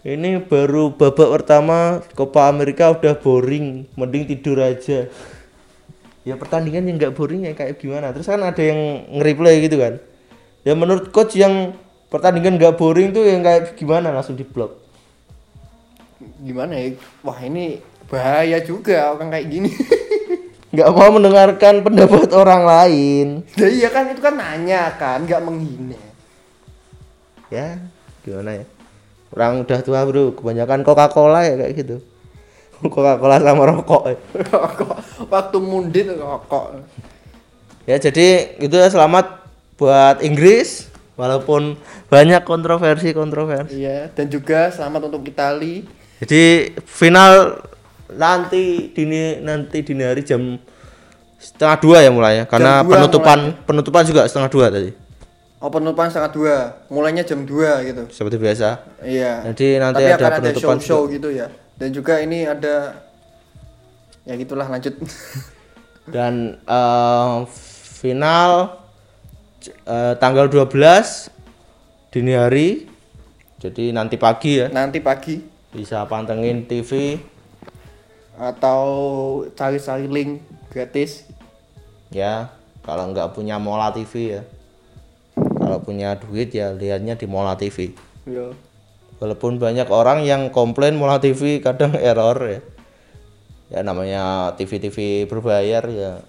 ini 0.06 0.38
baru 0.40 0.94
babak 0.94 1.42
pertama 1.42 2.04
Copa 2.14 2.46
America 2.46 2.94
udah 2.94 3.18
boring 3.18 3.88
mending 3.98 4.30
tidur 4.30 4.62
aja 4.62 5.10
ya 6.28 6.36
pertandingan 6.36 6.84
yang 6.84 6.96
nggak 7.00 7.16
boring 7.16 7.48
ya 7.48 7.56
kayak 7.56 7.80
gimana? 7.80 8.12
Terus 8.12 8.28
kan 8.28 8.44
ada 8.44 8.60
yang 8.60 9.08
nge-reply 9.16 9.54
gitu 9.64 9.80
kan? 9.80 9.96
Ya 10.60 10.76
menurut 10.76 11.08
coach 11.08 11.32
yang 11.40 11.72
pertandingan 12.12 12.60
nggak 12.60 12.76
boring 12.76 13.16
tuh 13.16 13.24
yang 13.24 13.40
kayak 13.40 13.72
gimana? 13.80 14.12
Langsung 14.12 14.36
di 14.36 14.44
blok 14.44 14.76
Gimana 16.44 16.76
ya? 16.76 17.00
Wah 17.24 17.40
ini 17.40 17.80
bahaya 18.12 18.60
juga 18.60 19.08
orang 19.16 19.32
kayak 19.32 19.48
gini. 19.48 19.70
nggak 20.76 20.88
mau 20.92 21.08
mendengarkan 21.16 21.80
pendapat 21.80 22.28
orang 22.36 22.62
lain. 22.68 23.26
Ya 23.56 23.68
iya 23.72 23.88
kan 23.88 24.12
itu 24.12 24.20
kan 24.20 24.36
nanya 24.36 24.92
kan, 25.00 25.24
nggak 25.24 25.40
menghina. 25.40 25.96
ya 27.48 27.80
gimana 28.20 28.60
ya? 28.60 28.64
Orang 29.32 29.64
udah 29.64 29.80
tua 29.80 30.04
bro. 30.04 30.36
Kebanyakan 30.36 30.84
Coca 30.84 31.08
Cola 31.08 31.48
ya 31.48 31.56
kayak 31.56 31.72
gitu 31.72 32.04
Coca 32.78 33.18
Cola 33.18 33.36
sama 33.38 33.66
rokok. 33.66 34.02
Rokok. 34.34 34.94
Waktu 35.26 35.56
mundit 35.58 36.06
rokok. 36.14 36.78
ya 37.84 37.96
jadi 37.96 38.54
itu 38.60 38.76
ya 38.76 38.86
selamat 38.86 39.48
buat 39.74 40.20
Inggris 40.20 40.86
walaupun 41.16 41.74
banyak 42.06 42.44
kontroversi 42.44 43.10
kontroversi 43.10 43.80
Iya, 43.80 44.12
dan 44.12 44.28
juga 44.28 44.68
selamat 44.68 45.08
untuk 45.08 45.24
Itali. 45.24 45.88
jadi 46.20 46.68
final 46.84 47.64
nanti 48.08 48.92
dini 48.92 49.40
nanti 49.40 49.80
dini 49.80 50.04
hari 50.04 50.20
jam 50.20 50.60
setengah 51.38 51.76
dua 51.80 51.98
ya 52.04 52.10
mulai 52.12 52.40
ya 52.40 52.44
karena 52.44 52.84
dua 52.84 52.90
penutupan 52.92 53.38
penutupan 53.64 54.02
juga 54.04 54.28
setengah 54.28 54.50
dua 54.50 54.66
tadi 54.68 54.90
Oh 55.58 55.74
penutupan 55.74 56.06
setengah 56.06 56.30
dua, 56.30 56.56
mulainya 56.86 57.26
jam 57.26 57.42
2 57.42 57.50
gitu. 57.82 58.02
seperti 58.14 58.38
biasa 58.38 58.78
Iya. 59.02 59.42
Jadi 59.50 59.82
nanti 59.82 60.06
Tapi 60.06 60.12
ada 60.12 60.14
akan 60.14 60.30
ada 60.30 60.38
penutupan 60.38 60.76
show-show 60.78 61.00
gitu 61.10 61.28
ya. 61.34 61.50
Dan 61.78 61.94
juga 61.94 62.18
ini 62.18 62.42
ada 62.44 62.98
ya 64.26 64.34
gitulah 64.34 64.66
lanjut. 64.66 64.98
dan 66.08 66.56
eh, 66.64 67.36
final 68.00 68.80
eh, 69.84 70.14
tanggal 70.16 70.48
12 70.48 70.72
dini 72.08 72.32
hari 72.32 72.88
jadi 73.60 73.92
nanti 73.92 74.16
pagi 74.16 74.64
ya 74.64 74.66
Nanti 74.72 75.02
pagi 75.04 75.42
bisa 75.68 76.08
pantengin 76.08 76.64
TV 76.64 77.20
atau 78.38 78.80
cari-cari 79.52 80.06
link 80.06 80.40
gratis. 80.70 81.26
ya 82.08 82.48
kalau 82.86 83.10
nggak 83.12 83.36
punya 83.36 83.60
Mola 83.60 83.92
TV 83.92 84.40
ya 84.40 84.42
kalau 85.36 85.82
punya 85.84 86.16
duit 86.16 86.54
ya 86.54 86.72
lihatnya 86.72 87.18
di 87.18 87.26
Mola 87.28 87.58
TV 87.58 87.92
Yo. 88.24 88.56
Walaupun 89.18 89.58
banyak 89.58 89.90
orang 89.90 90.22
yang 90.22 90.50
komplain 90.50 90.94
Mola 90.98 91.18
TV 91.18 91.58
kadang 91.58 91.94
error 92.10 92.38
ya. 92.42 92.60
Ya 93.68 93.80
namanya 93.84 94.56
TV-TV 94.56 95.28
berbayar 95.28 95.84
ya 95.92 96.24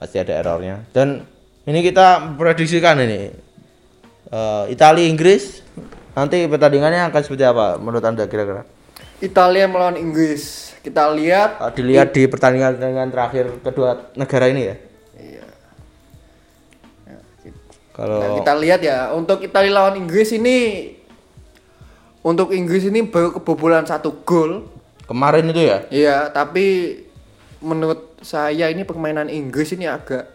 pasti 0.00 0.16
ada 0.16 0.32
errornya. 0.40 0.80
Dan 0.96 1.20
ini 1.68 1.84
kita 1.84 2.32
prediksikan 2.40 2.96
ini. 3.04 3.28
Eh, 4.30 4.64
Italia 4.72 5.04
Inggris 5.04 5.60
nanti 6.16 6.40
pertandingannya 6.48 7.12
akan 7.12 7.20
seperti 7.20 7.44
apa 7.44 7.76
menurut 7.76 8.00
anda 8.00 8.24
kira-kira? 8.24 8.64
Italia 9.20 9.68
melawan 9.68 10.00
Inggris. 10.00 10.72
Kita 10.80 11.12
lihat 11.12 11.60
Eh, 11.60 11.72
dilihat 11.76 12.16
di 12.16 12.24
pertandingan 12.24 12.80
pertandingan 12.80 13.08
terakhir 13.12 13.44
kedua 13.60 13.90
negara 14.16 14.48
ini 14.48 14.62
ya. 14.64 14.76
Iya. 15.20 15.44
Kalau 17.92 18.16
Nah, 18.16 18.30
kita 18.40 18.52
lihat 18.56 18.80
ya. 18.80 19.12
Untuk 19.12 19.44
Italia 19.44 19.76
lawan 19.76 20.00
Inggris 20.00 20.32
ini 20.32 20.56
untuk 22.20 22.52
Inggris 22.52 22.84
ini 22.84 23.04
baru 23.06 23.32
kebobolan 23.32 23.88
satu 23.88 24.20
gol. 24.24 24.68
kemarin 25.10 25.50
itu 25.50 25.62
ya, 25.66 25.78
Iya, 25.90 26.16
tapi 26.30 26.94
menurut 27.58 28.14
saya 28.22 28.70
ini 28.70 28.86
permainan 28.86 29.26
Inggris 29.26 29.74
ini 29.74 29.90
agak 29.90 30.30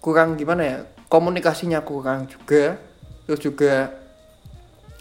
kurang 0.00 0.40
gimana 0.40 0.62
ya? 0.64 0.78
Komunikasinya 1.12 1.84
kurang 1.84 2.24
juga. 2.24 2.80
Terus 3.28 3.40
juga 3.42 3.92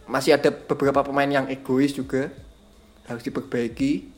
masih 0.09 0.35
ada 0.35 0.51
beberapa 0.51 1.05
pemain 1.05 1.29
yang 1.29 1.45
egois 1.47 1.95
juga 1.95 2.27
harus 3.07 3.23
diperbaiki. 3.23 4.11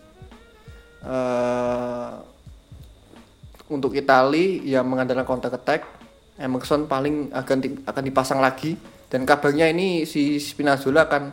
Eh, 1.06 2.12
untuk 3.72 3.96
Itali 3.96 4.66
yang 4.68 4.84
mengandalkan 4.90 5.24
counter 5.24 5.54
attack, 5.54 5.88
Emerson 6.36 6.90
paling 6.90 7.30
akan 7.32 7.58
di- 7.62 7.82
akan 7.86 8.04
dipasang 8.04 8.40
lagi 8.42 8.76
dan 9.12 9.28
kabarnya 9.28 9.67
ini 9.67 10.08
si 10.08 10.39
Spinazzola 10.39 11.04
akan 11.06 11.24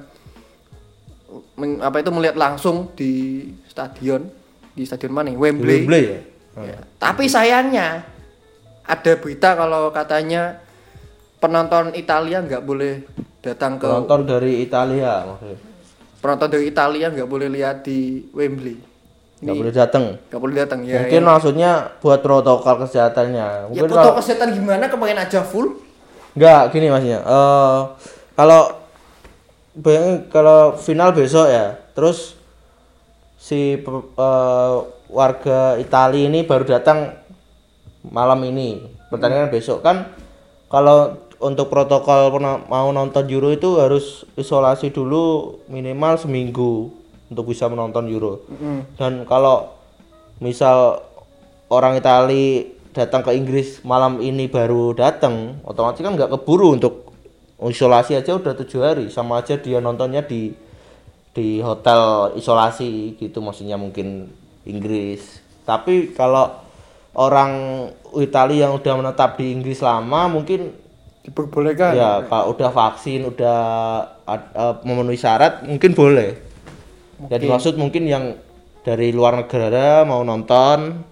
men- 1.55 1.79
apa 1.79 2.03
itu 2.03 2.11
melihat 2.11 2.35
langsung 2.35 2.91
di 2.99 3.47
stadion 3.71 4.27
di 4.75 4.83
stadion 4.83 5.15
mana? 5.15 5.31
nih? 5.31 5.39
Wembley. 5.39 5.87
Wembley 5.87 6.03
ya. 6.03 6.21
Ya. 6.59 6.79
Tapi 6.99 7.31
sayangnya 7.31 8.03
ada 8.83 9.13
berita 9.15 9.55
kalau 9.55 9.95
katanya 9.95 10.59
penonton 11.39 11.95
Italia 11.95 12.43
nggak 12.43 12.63
boleh 12.67 13.07
datang 13.39 13.79
ke 13.79 13.87
Penonton 13.87 14.27
dari 14.27 14.59
Italia 14.59 15.23
maksudnya. 15.23 15.59
penonton 16.19 16.49
dari 16.51 16.67
Italia 16.67 17.07
nggak 17.15 17.31
boleh 17.31 17.47
lihat 17.47 17.87
di 17.87 18.27
Wembley. 18.35 18.75
Nggak 19.39 19.55
boleh 19.55 19.71
datang. 19.71 20.05
Nggak 20.19 20.41
boleh 20.43 20.55
datang 20.59 20.81
ya. 20.83 20.99
Mungkin 20.99 21.23
maksudnya 21.23 21.71
buat 22.03 22.19
protokol 22.27 22.75
kesehatannya. 22.83 23.47
ya 23.47 23.63
Mungkin 23.71 23.83
protokol 23.87 24.03
kalau 24.03 24.19
kesehatan 24.19 24.49
gimana 24.51 24.91
kemarin 24.91 25.19
aja 25.23 25.47
full? 25.47 25.88
Enggak 26.39 26.71
gini 26.71 26.87
maksudnya. 26.87 27.21
Eh 27.27 27.81
kalau 28.39 28.79
bayangin 29.75 30.31
kalau 30.31 30.79
final 30.79 31.11
besok 31.11 31.51
ya, 31.51 31.75
terus 31.99 32.39
si 33.35 33.83
eh, 33.83 34.77
warga 35.11 35.75
Italia 35.83 36.31
ini 36.31 36.47
baru 36.47 36.63
datang 36.63 37.19
malam 38.07 38.39
ini. 38.47 38.79
Pertandingan 39.11 39.51
besok 39.51 39.83
kan 39.83 40.15
kalau 40.71 41.19
untuk 41.43 41.71
protokol 41.71 42.35
mau 42.67 42.91
nonton 42.91 43.25
Euro 43.31 43.51
itu 43.55 43.79
harus 43.79 44.27
isolasi 44.35 44.91
dulu 44.91 45.59
minimal 45.71 46.19
seminggu 46.19 46.91
untuk 47.31 47.51
bisa 47.51 47.67
menonton 47.71 48.07
Euro. 48.11 48.47
Dan 48.99 49.27
kalau 49.27 49.75
misal 50.43 51.03
orang 51.69 51.99
Itali 51.99 52.78
datang 52.99 53.23
ke 53.23 53.31
Inggris 53.39 53.79
malam 53.87 54.19
ini 54.19 54.51
baru 54.51 54.91
datang, 54.99 55.63
otomatis 55.63 56.03
kan 56.03 56.19
nggak 56.19 56.35
keburu 56.35 56.75
untuk 56.75 57.15
isolasi 57.63 58.19
aja 58.19 58.35
udah 58.35 58.59
tujuh 58.59 58.83
hari, 58.83 59.07
sama 59.15 59.39
aja 59.39 59.55
dia 59.55 59.79
nontonnya 59.79 60.27
di 60.27 60.51
di 61.31 61.63
hotel 61.63 62.35
isolasi 62.35 63.15
gitu 63.15 63.39
maksudnya 63.39 63.79
mungkin 63.79 64.27
Inggris. 64.67 65.39
Tapi 65.63 66.11
kalau 66.11 66.51
orang 67.15 67.53
Italia 68.19 68.67
yang 68.67 68.75
udah 68.75 68.95
menetap 68.99 69.39
di 69.39 69.55
Inggris 69.55 69.79
lama 69.79 70.27
mungkin 70.27 70.75
Diperbolehkan. 71.29 71.93
ya 71.93 72.25
kalau 72.25 72.57
udah 72.57 72.71
vaksin 72.73 73.21
udah 73.29 73.61
eh, 74.33 74.75
memenuhi 74.83 75.21
syarat 75.21 75.61
mungkin 75.61 75.93
boleh. 75.93 76.41
Jadi 77.29 77.45
maksud 77.45 77.77
mungkin 77.77 78.09
yang 78.09 78.25
dari 78.81 79.13
luar 79.13 79.37
negara 79.37 80.09
mau 80.09 80.25
nonton 80.25 81.05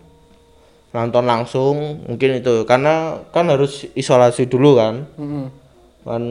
nonton 0.95 1.25
langsung 1.27 2.05
mungkin 2.07 2.41
itu 2.41 2.63
karena 2.65 3.21
kan 3.31 3.47
harus 3.51 3.87
isolasi 3.93 4.47
dulu 4.47 4.79
kan. 4.79 5.05
Mm-mm. 5.19 5.47
Kan 6.07 6.23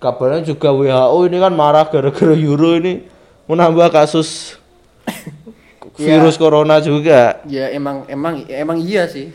kabarnya 0.00 0.42
juga 0.42 0.72
WHO 0.72 1.18
ini 1.28 1.38
kan 1.38 1.52
marah 1.52 1.86
gara-gara 1.86 2.34
Euro 2.34 2.74
ini 2.76 3.04
menambah 3.46 3.92
kasus 3.92 4.56
virus 6.00 6.36
corona 6.36 6.80
juga. 6.80 7.40
Ya 7.46 7.68
emang 7.70 8.04
emang 8.08 8.44
emang 8.48 8.78
iya 8.80 9.04
sih. 9.06 9.30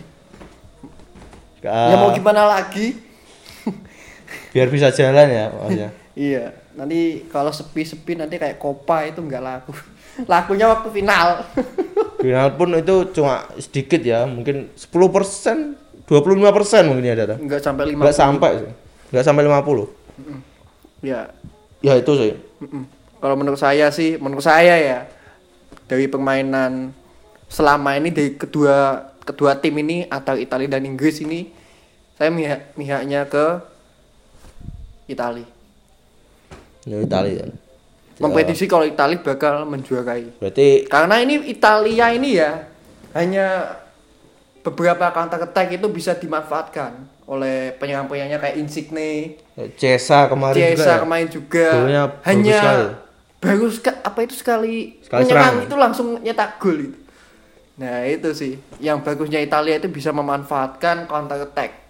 Ah, 1.65 1.89
Ya 1.89 1.95
mau 1.97 2.13
gimana 2.13 2.45
lagi? 2.45 2.93
biar 4.53 4.69
bisa 4.69 4.93
jalan 4.93 5.27
ya 5.29 5.45
maksudnya. 5.51 5.89
Iya, 6.15 6.55
nanti 6.79 7.27
kalau 7.27 7.51
sepi-sepi 7.51 8.15
nanti 8.15 8.39
kayak 8.39 8.55
Copa 8.55 9.03
itu 9.03 9.19
nggak 9.19 9.43
laku. 9.43 9.75
Lakunya 10.31 10.71
waktu 10.71 10.87
final. 10.95 11.43
Final 12.25 12.57
pun 12.57 12.73
itu 12.73 12.95
cuma 13.13 13.45
sedikit 13.61 14.01
ya, 14.01 14.25
mungkin 14.25 14.73
10 14.73 14.89
persen, 15.13 15.77
25 16.09 16.57
persen 16.57 16.89
mungkin 16.89 17.05
ya 17.05 17.13
data. 17.13 17.37
nggak 17.37 17.61
sampai 17.61 17.93
50. 17.93 18.01
Nggak 18.01 18.15
sampai 18.17 18.51
sih, 18.57 18.71
nggak 19.13 19.25
sampai 19.29 19.41
50. 19.45 21.05
Ya. 21.05 21.29
Ya 21.85 21.93
itu 22.01 22.11
sih. 22.17 22.33
mm-mm. 22.65 22.83
Kalau 23.21 23.35
menurut 23.37 23.61
saya 23.61 23.93
sih, 23.93 24.17
menurut 24.17 24.41
saya 24.41 24.73
ya 24.81 24.99
dari 25.85 26.09
permainan 26.09 26.89
selama 27.45 27.93
ini 27.93 28.09
dari 28.09 28.33
kedua 28.33 29.05
kedua 29.21 29.57
tim 29.61 29.77
ini 29.77 30.09
atau 30.09 30.33
Italia 30.33 30.77
dan 30.77 30.85
Inggris 30.85 31.21
ini 31.21 31.53
saya 32.17 32.33
mihak 32.33 32.73
mihaknya 32.73 33.29
ke 33.29 33.61
Italia. 35.05 35.45
Ya 36.89 36.97
Italia. 37.01 37.64
Memprediksi 38.17 38.65
kalau 38.65 38.83
Italia 38.83 39.19
bakal 39.19 39.65
menjuarai. 39.65 40.39
Berarti 40.39 40.87
Karena 40.87 41.19
ini 41.19 41.43
Italia 41.45 42.07
ini 42.09 42.29
ya 42.33 42.63
hanya 43.11 43.75
beberapa 44.61 45.11
counter 45.11 45.39
attack 45.41 45.71
itu 45.73 45.87
bisa 45.87 46.13
dimanfaatkan 46.13 46.95
oleh 47.25 47.73
penyerang-penyerangnya 47.75 48.37
kayak 48.37 48.55
Insigne, 48.55 49.35
Cesa 49.75 50.25
kemarin 50.25 50.55
juga. 50.55 50.67
Chiesa 50.71 50.89
ya. 50.89 50.97
kemarin 50.99 51.27
juga 51.27 51.67
Golnya 51.71 52.03
bagus 52.07 52.25
hanya 52.25 52.59
baru 53.35 53.67
seka- 53.67 54.01
apa 54.01 54.19
itu 54.21 54.35
sekali, 54.35 54.75
Sekali 54.99 55.21
menyerang 55.21 55.43
serang. 55.53 55.65
itu 55.65 55.75
langsung 55.75 56.07
nyetak 56.19 56.57
gol 56.57 56.77
itu. 56.81 56.97
Nah 57.75 58.05
itu 58.05 58.29
sih 58.31 58.53
yang 58.79 59.01
bagusnya 59.01 59.37
Italia 59.37 59.75
itu 59.75 59.85
bisa 59.87 60.09
memanfaatkan 60.09 61.05
counter 61.05 61.43
attack. 61.43 61.83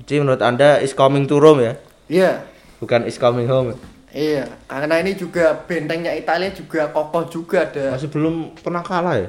Jadi 0.00 0.16
menurut 0.18 0.40
Anda 0.40 0.76
is 0.78 0.90
coming 0.90 1.24
to 1.24 1.36
Rome 1.36 1.60
ya, 1.62 1.72
Iya, 2.06 2.32
bukan 2.78 3.04
is 3.04 3.14
coming 3.14 3.46
home. 3.46 3.76
Iya. 4.14 4.44
Karena 4.66 5.00
ini 5.02 5.16
juga 5.18 5.54
bentengnya 5.66 6.14
Italia 6.14 6.50
juga 6.50 6.90
kokoh 6.90 7.26
juga 7.30 7.66
ada. 7.66 7.94
Masih 7.94 8.10
belum 8.10 8.56
pernah 8.58 8.82
kalah 8.82 9.16
ya. 9.20 9.28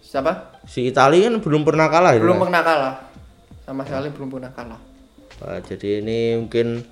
Siapa? 0.00 0.62
Si 0.66 0.90
Italia 0.90 1.30
kan 1.30 1.38
belum 1.38 1.62
pernah 1.62 1.86
kalah. 1.86 2.18
Belum 2.18 2.40
kan? 2.40 2.50
pernah 2.50 2.62
kalah. 2.66 2.94
Sama 3.64 3.82
sekali 3.86 4.08
belum 4.10 4.28
pernah 4.28 4.50
kalah. 4.50 4.80
Wah, 5.40 5.58
jadi 5.64 6.04
ini 6.04 6.36
mungkin 6.36 6.84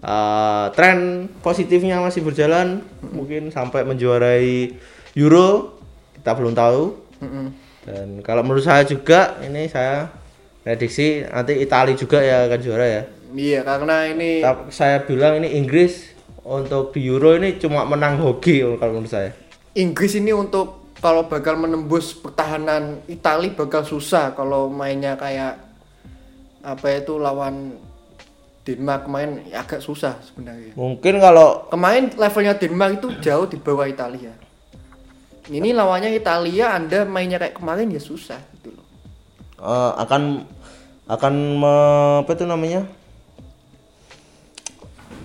uh, 0.00 0.66
tren 0.72 1.28
positifnya 1.44 2.00
masih 2.00 2.24
berjalan, 2.24 2.80
mungkin 3.02 3.52
sampai 3.52 3.84
menjuarai 3.84 4.78
Euro 5.18 5.76
kita 6.16 6.32
belum 6.38 6.54
tahu. 6.56 6.82
Mm-mm. 7.20 7.46
Dan 7.82 8.08
kalau 8.22 8.46
menurut 8.46 8.62
saya 8.62 8.86
juga 8.86 9.42
ini 9.42 9.66
saya 9.66 10.06
prediksi 10.62 11.26
nanti 11.26 11.58
Italia 11.58 11.98
juga 11.98 12.22
ya 12.22 12.46
akan 12.46 12.60
juara 12.62 12.86
ya. 12.86 13.02
Iya, 13.32 13.64
karena 13.64 14.06
ini 14.06 14.44
saya 14.68 15.02
bilang 15.02 15.40
ini 15.40 15.56
Inggris 15.56 16.12
untuk 16.42 16.92
di 16.92 17.06
Euro 17.06 17.32
ini 17.34 17.56
cuma 17.56 17.82
menang 17.82 18.20
hoki 18.20 18.60
kalau 18.76 19.00
menurut 19.00 19.08
saya. 19.08 19.32
Inggris 19.72 20.12
ini 20.14 20.30
untuk 20.30 20.92
kalau 21.00 21.26
bakal 21.26 21.56
menembus 21.56 22.12
pertahanan 22.12 23.00
Italia 23.06 23.50
bakal 23.50 23.82
susah 23.82 24.36
kalau 24.36 24.68
mainnya 24.68 25.16
kayak 25.16 25.58
apa 26.62 26.86
itu 26.94 27.18
lawan 27.18 27.74
Denmark 28.62 29.10
kemarin 29.10 29.42
ya 29.50 29.66
agak 29.66 29.82
susah 29.82 30.14
sebenarnya. 30.22 30.76
Mungkin 30.78 31.18
kalau 31.18 31.66
Kemarin 31.66 32.14
levelnya 32.14 32.54
Denmark 32.54 33.02
itu 33.02 33.08
jauh 33.18 33.50
di 33.50 33.58
bawah 33.58 33.90
Italia. 33.90 34.30
Ini 35.42 35.74
lawannya 35.74 36.14
Italia, 36.14 36.70
Anda 36.70 37.02
mainnya 37.02 37.42
kayak 37.42 37.58
kemarin 37.58 37.90
ya 37.90 37.98
susah 37.98 38.38
gitu 38.54 38.70
loh. 38.70 38.86
eh, 39.58 39.92
akan 39.98 40.46
akan 41.10 41.34
me- 41.58 42.18
apa 42.22 42.30
itu 42.30 42.46
namanya 42.46 42.86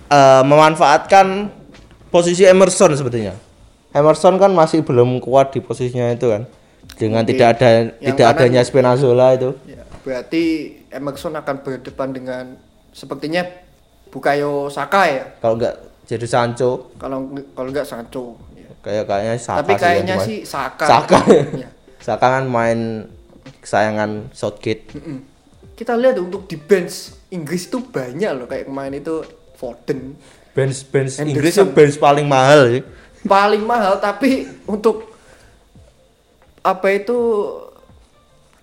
Eh, 0.08 0.42
memanfaatkan 0.42 1.52
posisi 2.08 2.40
Emerson 2.42 2.96
sebetulnya. 2.96 3.36
Emerson 3.92 4.36
kan 4.36 4.48
masih 4.50 4.80
belum 4.80 5.20
kuat 5.20 5.52
di 5.52 5.60
posisinya 5.60 6.08
itu 6.08 6.26
kan. 6.26 6.48
Dengan 6.96 7.22
Oke. 7.22 7.30
tidak 7.30 7.48
ada 7.54 7.68
Yang 7.68 7.92
tidak 8.06 8.16
kanan- 8.24 8.36
adanya 8.40 8.60
Spinazzola 8.62 9.26
itu. 9.32 9.52
Ya, 9.64 9.84
berarti 10.00 10.42
Emerson 10.88 11.36
akan 11.36 11.56
berdepan 11.60 12.08
dengan 12.10 12.44
sepertinya 12.90 13.44
Bukayo 14.08 14.72
Saka 14.72 15.02
ya. 15.06 15.24
Kalau 15.38 15.54
enggak 15.54 15.76
jadi 16.04 16.24
Sancho 16.24 16.88
Kalau 16.96 17.28
kalau 17.52 17.68
enggak 17.68 17.84
Sancho. 17.84 18.40
ya. 18.56 18.72
kayak 18.80 19.04
kayaknya 19.04 19.36
Saka 19.36 19.60
Tapi 19.60 19.70
sih 19.70 19.78
kayaknya 19.78 20.14
dimain. 20.16 20.24
sih 20.26 20.38
Saka. 20.42 20.84
Saka. 20.86 21.18
Ya. 21.62 21.68
Saka 22.00 22.26
kan 22.32 22.48
main 22.48 23.04
kesayangan 23.60 24.32
Southgate. 24.32 24.88
Mm-mm. 24.94 25.20
Kita 25.74 25.92
lihat 25.94 26.16
untuk 26.16 26.48
di 26.48 26.56
bench 26.56 27.12
Inggris 27.28 27.68
itu 27.68 27.84
banyak 27.84 28.32
loh 28.32 28.46
kayak 28.46 28.64
kemarin 28.64 28.96
itu 28.96 29.20
Foden 29.58 30.14
Bench 30.54 30.86
bench 30.86 31.18
Henderson. 31.18 31.34
Inggris 31.34 31.54
itu 31.58 31.66
bench 31.74 31.96
paling 31.98 32.26
mahal 32.30 32.70
sih. 32.70 32.82
paling 33.26 33.66
mahal 33.66 33.98
tapi 33.98 34.46
untuk 34.70 35.10
apa 36.62 36.86
itu 36.94 37.18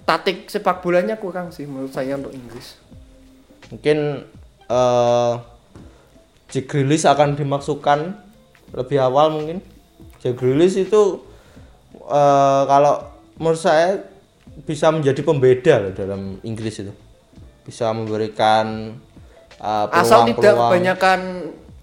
taktik 0.06 0.48
sepak 0.48 0.80
bolanya 0.80 1.18
kurang 1.18 1.50
sih 1.50 1.66
menurut 1.66 1.92
saya 1.92 2.16
untuk 2.16 2.32
Inggris. 2.32 2.78
Mungkin 3.74 4.24
eh 4.70 5.34
Jack 6.54 6.66
Grealish 6.70 7.10
akan 7.10 7.34
dimasukkan 7.34 8.00
lebih 8.78 8.98
awal 9.02 9.34
mungkin. 9.34 9.60
Jack 10.22 10.38
Grealish 10.38 10.78
itu 10.78 11.26
eh 12.06 12.64
kalau 12.70 13.02
menurut 13.42 13.60
saya 13.60 14.06
bisa 14.64 14.88
menjadi 14.94 15.20
pembeda 15.26 15.74
loh 15.82 15.92
dalam 15.92 16.38
Inggris 16.46 16.86
itu. 16.86 16.94
Bisa 17.66 17.90
memberikan 17.90 18.94
eh, 19.66 19.86
Asal 19.98 20.30
tidak 20.30 20.54
kebanyakan 20.54 21.20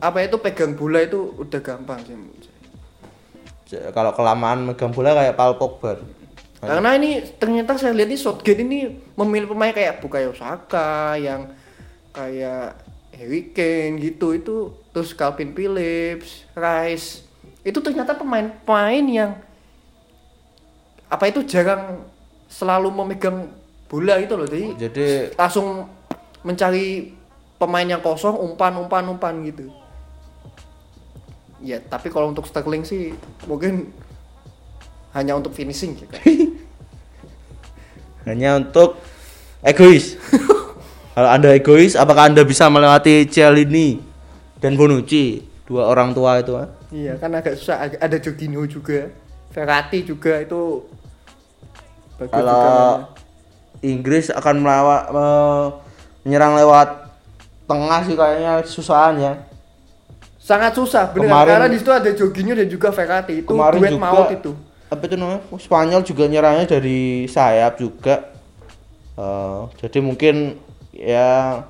apa 0.02 0.18
itu 0.22 0.36
pegang 0.38 0.78
bola 0.78 1.02
itu 1.02 1.18
udah 1.38 1.60
gampang 1.62 1.98
sih. 2.06 2.14
Kalau 3.90 4.12
kelamaan 4.14 4.70
megang 4.70 4.94
bola 4.94 5.16
kayak 5.16 5.34
Paul 5.34 5.58
Pogba. 5.58 5.98
Karena 6.62 6.94
ini 6.94 7.26
ternyata 7.42 7.74
saya 7.74 7.90
lihat 7.90 8.14
ini 8.14 8.18
Southgate 8.18 8.62
ini 8.62 8.94
memilih 9.18 9.50
pemain 9.50 9.74
kayak 9.74 9.98
Bukayo 9.98 10.30
Saka 10.30 11.18
yang 11.18 11.50
kayak 12.14 12.78
Harry 13.18 13.50
Kane 13.50 13.98
gitu 13.98 14.36
itu 14.36 14.56
terus 14.94 15.10
Calvin 15.10 15.50
Phillips, 15.56 16.46
Rice 16.54 17.26
itu 17.62 17.78
ternyata 17.78 18.14
pemain-pemain 18.14 19.04
yang 19.06 19.30
apa 21.06 21.24
itu 21.30 21.42
jarang 21.46 22.02
selalu 22.50 22.90
memegang 22.90 23.50
bola 23.86 24.18
itu 24.18 24.34
loh 24.34 24.48
jadi 24.48 24.66
Jadi 24.88 25.06
langsung 25.38 25.86
mencari 26.42 27.14
pemain 27.62 27.86
yang 27.86 28.02
kosong 28.02 28.34
umpan 28.34 28.74
umpan 28.74 29.06
umpan 29.06 29.38
gitu 29.46 29.70
ya 31.62 31.78
tapi 31.78 32.10
kalau 32.10 32.34
untuk 32.34 32.42
Sterling 32.50 32.82
sih 32.82 33.14
mungkin 33.46 33.94
hanya 35.14 35.38
untuk 35.38 35.54
finishing 35.54 35.94
kan? 35.94 36.18
hanya 38.28 38.58
untuk 38.58 38.96
egois. 39.60 40.16
Kalau 41.12 41.28
Anda 41.28 41.52
egois, 41.52 41.92
apakah 41.92 42.32
Anda 42.32 42.40
bisa 42.48 42.72
melewati 42.72 43.28
Cialini 43.28 44.00
dan 44.56 44.80
Bonucci, 44.80 45.44
dua 45.68 45.92
orang 45.92 46.16
tua 46.16 46.40
itu? 46.40 46.56
ah? 46.56 46.68
iya 46.92 47.16
kan 47.16 47.32
agak 47.32 47.56
susah 47.56 47.88
ada 47.88 48.16
Jorginho 48.20 48.64
juga 48.68 49.08
Verratti 49.52 50.04
juga 50.04 50.40
itu 50.40 50.84
Kalau. 52.22 53.08
Inggris 53.82 54.30
akan 54.30 54.62
melawat 54.62 55.02
menyerang 56.22 56.54
lewat 56.54 57.01
tengah 57.72 58.00
sih 58.02 58.14
kayaknya 58.14 58.52
susahan 58.62 59.16
ya. 59.16 59.32
sangat 60.36 60.74
susah 60.74 61.08
benar 61.08 61.30
Kemarin- 61.32 61.50
karena 61.54 61.66
di 61.66 61.78
situ 61.78 61.90
ada 61.90 62.10
Jorginho 62.10 62.52
dan 62.52 62.66
juga 62.66 62.90
Verratti 62.90 63.40
itu 63.40 63.48
Kemarin 63.48 63.78
duet 63.78 63.90
juga 63.90 64.02
maut 64.04 64.28
itu 64.28 64.52
apa 64.86 65.02
itu 65.02 65.16
namanya? 65.16 65.40
Spanyol 65.56 66.00
juga 66.02 66.24
nyerangnya 66.26 66.66
dari 66.68 67.24
sayap 67.24 67.80
juga. 67.80 68.28
Eh, 69.14 69.60
jadi 69.80 69.98
mungkin 69.98 70.60
ya 70.92 71.64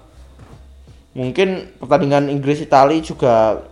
mungkin 1.13 1.49
pertandingan 1.77 2.27
Inggris 2.27 2.59
Itali 2.59 2.99
juga 2.99 3.63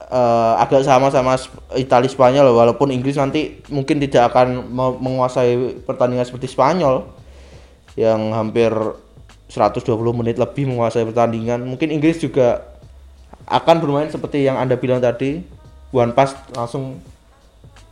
eh, 0.00 0.52
agak 0.58 0.82
sama-sama 0.82 1.36
Sp- 1.36 1.54
Itali 1.76 2.08
Spanyol 2.08 2.50
walaupun 2.50 2.88
Inggris 2.88 3.14
nanti 3.14 3.60
mungkin 3.68 4.00
tidak 4.00 4.32
akan 4.32 4.64
me- 4.64 4.98
menguasai 4.98 5.54
pertandingan 5.84 6.24
seperti 6.24 6.48
Spanyol 6.48 7.06
yang 7.94 8.32
hampir 8.32 8.72
120 9.48 9.84
menit 10.12 10.36
lebih 10.36 10.68
menguasai 10.68 11.08
pertandingan 11.08 11.64
mungkin 11.64 11.88
Inggris 11.88 12.20
juga 12.20 12.68
akan 13.48 13.80
bermain 13.80 14.08
seperti 14.12 14.44
yang 14.44 14.60
anda 14.60 14.76
bilang 14.76 15.00
tadi 15.00 15.40
one 15.92 16.12
pass 16.12 16.36
langsung 16.52 17.00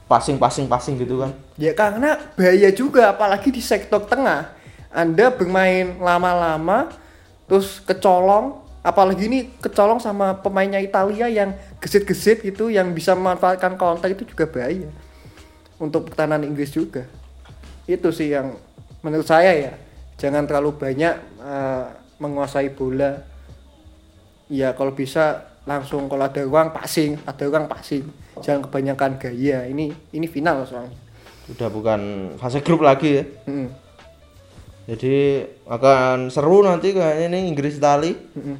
passing 0.06 0.36
passing 0.36 0.68
passing 0.68 1.00
gitu 1.00 1.24
kan 1.24 1.32
Ya 1.56 1.72
karena 1.72 2.20
bahaya 2.36 2.68
juga 2.68 3.16
apalagi 3.16 3.48
di 3.48 3.64
sektor 3.64 4.04
tengah. 4.04 4.52
Anda 4.92 5.32
bermain 5.32 5.96
lama-lama 6.00 6.92
terus 7.48 7.80
kecolong 7.80 8.60
apalagi 8.80 9.28
ini 9.28 9.48
kecolong 9.60 10.00
sama 10.00 10.36
pemainnya 10.40 10.80
Italia 10.80 11.28
yang 11.28 11.56
gesit-gesit 11.80 12.44
gitu 12.44 12.68
yang 12.68 12.92
bisa 12.92 13.16
memanfaatkan 13.16 13.76
counter 13.80 14.12
itu 14.12 14.28
juga 14.28 14.44
bahaya. 14.48 14.88
Untuk 15.80 16.12
pertahanan 16.12 16.44
Inggris 16.44 16.72
juga. 16.72 17.08
Itu 17.88 18.12
sih 18.12 18.32
yang 18.32 18.56
menurut 19.00 19.24
saya 19.24 19.52
ya. 19.52 19.72
Jangan 20.16 20.44
terlalu 20.44 20.74
banyak 20.74 21.14
eh, 21.38 21.84
menguasai 22.16 22.72
bola. 22.72 23.20
Ya 24.46 24.72
kalau 24.72 24.92
bisa 24.92 25.42
langsung 25.62 26.06
kalau 26.06 26.24
ada 26.24 26.40
ruang 26.40 26.70
passing, 26.70 27.18
ada 27.22 27.42
ruang 27.44 27.66
passing. 27.66 28.06
Jangan 28.38 28.64
kebanyakan 28.64 29.18
gaya. 29.18 29.66
Ini 29.66 29.86
ini 30.12 30.26
final 30.26 30.64
soalnya. 30.64 31.04
udah 31.46 31.70
bukan 31.70 32.00
fase 32.42 32.58
grup 32.58 32.82
lagi 32.82 33.22
ya 33.22 33.24
Mm-mm. 33.46 33.70
jadi 34.84 35.46
akan 35.62 36.26
seru 36.26 36.58
nanti 36.58 36.90
kayaknya 36.90 37.30
ini 37.30 37.46
Inggris 37.46 37.78
Itali 37.78 38.18
Mm-mm. 38.34 38.58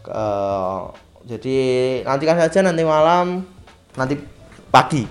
Eh, 0.00 0.80
jadi 1.28 1.56
nantikan 2.00 2.40
saja 2.40 2.64
nanti 2.64 2.80
malam 2.80 3.44
nanti 3.92 4.16
pagi 4.72 5.04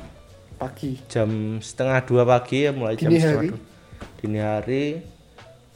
pagi 0.57 0.97
jam 1.05 1.29
setengah 1.61 2.01
dua 2.01 2.25
pagi 2.25 2.65
ya 2.65 2.73
mulai 2.73 2.97
jam 2.97 3.13
Dini 3.13 3.21
setengah 3.21 3.37
hari. 3.37 3.49
dua. 3.53 3.59
Dini 4.19 4.43
hari 4.43 4.99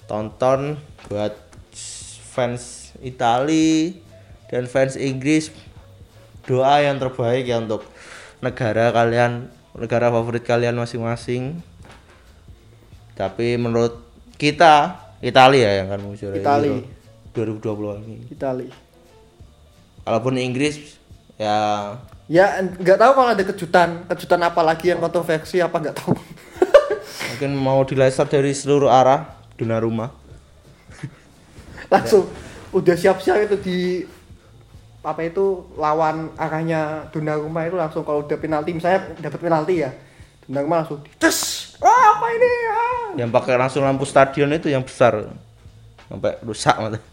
tonton 0.03 0.75
buat 1.07 1.31
fans 2.35 2.91
Itali 2.99 4.03
dan 4.51 4.67
fans 4.67 4.99
Inggris. 4.99 5.47
Doa 6.43 6.83
yang 6.83 6.99
terbaik 6.99 7.47
ya 7.47 7.63
untuk 7.63 7.87
negara 8.43 8.91
kalian 8.91 9.47
negara 9.79 10.11
favorit 10.11 10.43
kalian 10.43 10.75
masing-masing. 10.75 11.63
Tapi 13.15 13.55
menurut 13.55 14.03
kita 14.35 14.99
Italia 15.23 15.79
yang 15.79 15.87
akan 15.87 16.11
menjuarai 16.11 16.43
Itali. 16.43 16.69
Euro 17.33 17.55
2020 17.63 18.03
ini. 18.03 18.17
Itali. 18.27 18.67
Kalaupun 20.03 20.35
Inggris 20.35 20.99
ya 21.39 21.55
ya 22.27 22.59
nggak 22.59 22.99
tahu 22.99 23.11
kalau 23.19 23.29
ada 23.35 23.43
kejutan 23.43 23.89
kejutan 24.07 24.41
apa 24.43 24.61
lagi 24.63 24.91
yang 24.91 25.01
kontroversi 25.03 25.59
apa 25.59 25.75
nggak 25.75 25.97
tahu 25.97 26.13
mungkin 27.33 27.51
mau 27.57 27.81
dilaser 27.83 28.29
dari 28.29 28.53
seluruh 28.53 28.87
arah 28.87 29.25
dunia 29.57 29.81
rumah. 29.81 30.13
Langsung 31.93 32.29
udah 32.73 32.95
siap-siap 32.97 33.49
itu 33.49 33.55
di 33.61 33.79
apa 35.03 35.19
itu 35.27 35.67
lawan 35.75 36.31
arahnya 36.39 37.11
Donnarumma 37.11 37.67
itu 37.67 37.75
langsung 37.75 38.07
kalau 38.07 38.23
udah 38.23 38.39
penalti 38.39 38.71
misalnya 38.71 39.11
dapat 39.19 39.35
penalti 39.35 39.83
ya 39.83 39.91
Donnarumma 40.47 40.79
langsung 40.79 41.03
tes 41.19 41.75
wah 41.83 41.91
apa 41.91 42.27
ini? 42.31 42.51
Ah. 42.71 43.07
yang 43.19 43.27
pakai 43.27 43.59
langsung 43.59 43.83
lampu 43.83 44.07
stadion 44.07 44.47
itu 44.55 44.71
yang 44.71 44.81
besar. 44.81 45.27
Sampai 46.07 46.39
rusak 46.39 46.75
mata 46.79 47.03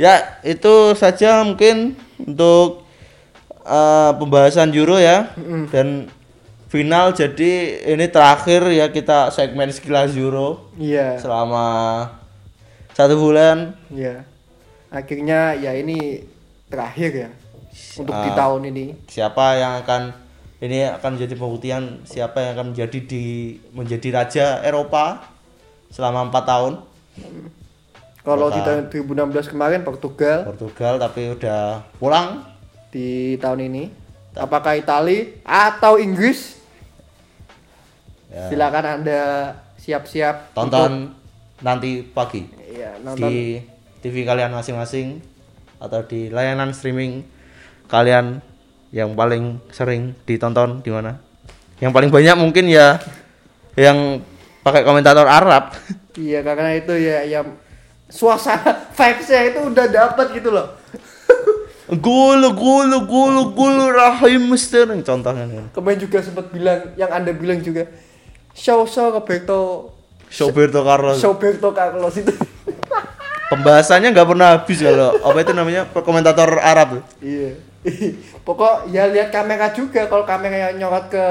ya 0.00 0.38
itu 0.42 0.94
saja 0.98 1.42
mungkin 1.46 1.94
untuk 2.18 2.82
eh, 3.62 4.10
pembahasan 4.18 4.74
Euro 4.74 4.98
ya. 4.98 5.30
Dan 5.70 6.10
final 6.74 7.14
jadi 7.14 7.52
ini 7.86 8.10
terakhir 8.10 8.66
ya 8.66 8.90
kita 8.90 9.30
segmen 9.30 9.70
sekilas 9.70 10.10
Euro. 10.18 10.74
Iya. 10.74 11.22
Selama 11.22 11.66
satu 12.90 13.14
bulan. 13.14 13.78
Iya. 13.94 14.26
Akhirnya 14.90 15.54
ya 15.54 15.70
ini 15.78 16.26
terakhir 16.66 17.10
ya 17.14 17.30
untuk 18.02 18.10
di 18.10 18.30
Ah. 18.30 18.34
tahun 18.34 18.74
ini. 18.74 19.06
siapa 19.06 19.54
yang 19.54 19.86
akan 19.86 20.02
ini 20.58 20.82
akan 20.90 21.10
menjadi 21.14 21.34
pembuktian 21.38 21.82
siapa 22.02 22.42
yang 22.42 22.58
akan 22.58 22.66
menjadi 22.74 22.98
di 23.06 23.24
menjadi 23.70 24.08
raja 24.10 24.46
Eropa 24.66 25.30
selama 25.94 26.26
empat 26.26 26.42
tahun? 26.42 26.72
Kalau 28.24 28.50
di 28.50 28.58
tahun 28.58 28.90
2016 28.90 29.46
kemarin 29.46 29.86
Portugal. 29.86 30.50
Portugal 30.50 30.98
tapi 30.98 31.38
udah 31.38 31.86
pulang. 32.02 32.42
Di 32.90 33.38
tahun 33.38 33.70
ini. 33.70 33.84
Apakah 34.34 34.74
Itali 34.74 35.38
atau 35.46 35.94
Inggris 35.94 36.58
Ya. 38.34 38.50
silakan 38.50 38.84
anda 38.98 39.20
siap-siap 39.78 40.50
tonton 40.58 41.14
nanti 41.62 42.02
pagi 42.02 42.50
untuk- 42.50 42.66
iya, 42.66 42.98
nonton. 42.98 43.30
Di 43.30 43.62
TV 44.02 44.26
kalian 44.26 44.50
masing-masing 44.50 45.22
atau 45.78 46.02
di 46.02 46.34
layanan 46.34 46.74
streaming 46.74 47.22
kalian 47.86 48.42
yang 48.90 49.14
paling 49.14 49.62
sering 49.70 50.18
ditonton 50.26 50.82
di 50.82 50.90
mana? 50.90 51.22
Yang 51.78 51.92
paling 51.94 52.10
banyak 52.10 52.36
mungkin 52.36 52.66
ya 52.66 52.98
yang 53.78 54.18
pakai 54.62 54.82
komentator 54.82 55.30
Arab. 55.30 55.70
Iya 56.14 56.46
karena 56.46 56.70
itu 56.78 56.94
ya 56.94 57.26
yang 57.26 57.58
suasana 58.06 58.86
vibesnya 58.94 59.50
itu 59.50 59.66
udah 59.66 59.86
dapet 59.90 60.38
gitu 60.38 60.54
loh. 60.54 60.78
Gulu 61.90 62.54
gulu 62.54 63.02
gulu 63.02 63.42
gulu 63.50 63.84
rahim 63.90 64.46
mister. 64.46 64.86
Contohnya. 65.02 65.68
Kemarin 65.74 65.98
juga 65.98 66.22
sempat 66.22 66.54
bilang 66.54 66.94
yang 66.94 67.10
anda 67.10 67.34
bilang 67.34 67.58
juga 67.60 67.90
show 68.54 68.86
show 68.86 69.10
Roberto 69.10 69.90
Roberto 70.30 70.80
Carlos 70.82 71.18
Roberto 71.20 71.68
Carlos 71.74 72.14
itu. 72.16 72.32
Pembahasannya 73.52 74.10
nggak 74.10 74.28
pernah 74.34 74.48
habis 74.56 74.78
kalau 74.80 75.14
apa 75.20 75.38
itu 75.44 75.52
namanya? 75.52 75.82
Komentator 75.92 76.58
Arab. 76.58 77.04
Iya. 77.20 77.60
Pokok 78.46 78.88
ya 78.90 79.06
lihat 79.06 79.30
kamera 79.30 79.70
juga. 79.70 80.08
Kalau 80.08 80.24
kamera 80.24 80.70
yang 80.72 80.80
nyorot 80.80 81.12
ke 81.12 81.26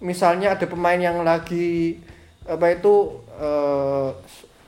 misalnya 0.00 0.56
ada 0.56 0.66
pemain 0.66 0.98
yang 0.98 1.22
lagi 1.22 2.00
apa 2.48 2.74
itu 2.74 3.22
eh, 3.38 4.08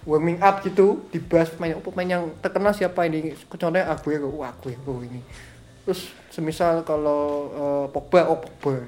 warming 0.07 0.39
up 0.39 0.63
gitu 0.63 1.03
dibahas 1.11 1.51
pemain 1.51 1.75
oh, 1.75 1.83
pemain 1.83 2.21
yang 2.21 2.25
terkenal 2.39 2.71
siapa 2.77 3.09
ini? 3.09 3.35
Contohnya 3.51 3.89
Aguero. 3.91 4.31
Wah 4.31 4.53
Aguero 4.53 5.03
ini. 5.03 5.25
Terus 5.89 6.13
semisal 6.31 6.85
kalau 6.85 7.51
eh, 7.51 7.87
Pogba 7.91 8.31
oh 8.31 8.39
Pogba 8.39 8.85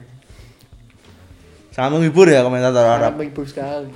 Sangat 1.79 1.95
menghibur 1.95 2.27
ya 2.27 2.43
komentator 2.43 2.83
Arab. 2.83 2.99
sangat 2.99 3.19
menghibur 3.23 3.47
sekali. 3.47 3.95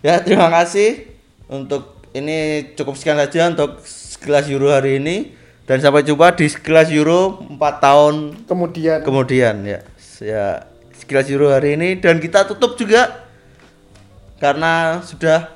Ya, 0.00 0.24
terima 0.24 0.48
kasih 0.48 1.04
untuk 1.52 2.00
ini 2.16 2.72
cukup 2.72 2.96
sekian 2.96 3.20
saja 3.20 3.52
untuk 3.52 3.84
sekilas 3.84 4.48
Euro 4.48 4.72
hari 4.72 4.96
ini. 4.96 5.36
Dan 5.68 5.84
sampai 5.84 6.00
jumpa 6.00 6.32
di 6.32 6.48
sekilas 6.48 6.88
Euro 6.88 7.44
4 7.44 7.60
tahun 7.60 8.14
kemudian. 8.48 9.04
kemudian 9.04 9.60
ya. 9.68 9.84
Ya, 10.24 10.64
sekilas 10.96 11.28
Euro 11.28 11.52
hari 11.52 11.76
ini. 11.76 12.00
Dan 12.00 12.24
kita 12.24 12.48
tutup 12.48 12.80
juga 12.80 13.28
karena 14.40 15.04
sudah 15.04 15.52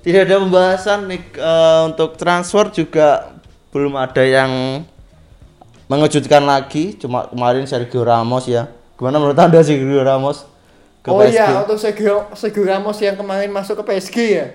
tidak 0.00 0.32
ada 0.32 0.40
pembahasan 0.40 1.12
nih 1.12 1.20
eh, 1.36 1.80
untuk 1.92 2.16
transfer 2.16 2.72
juga 2.72 3.36
belum 3.68 4.00
ada 4.00 4.24
yang 4.24 4.80
mengejutkan 5.92 6.40
lagi. 6.40 6.96
Cuma 6.96 7.28
kemarin 7.28 7.68
Sergio 7.68 8.00
Ramos 8.00 8.48
ya. 8.48 8.72
Gimana 8.96 9.20
menurut 9.20 9.36
anda 9.36 9.60
Sergio 9.60 10.00
Ramos 10.00 10.48
ke 11.02 11.08
oh 11.10 11.18
PSG? 11.18 11.34
iya 11.34 11.46
untuk 11.66 11.78
Sergio, 11.78 12.30
Sergio 12.38 12.62
Ramos 12.62 12.98
yang 13.02 13.18
kemarin 13.18 13.50
masuk 13.50 13.82
ke 13.82 13.84
PSG 13.92 14.16
ya 14.30 14.46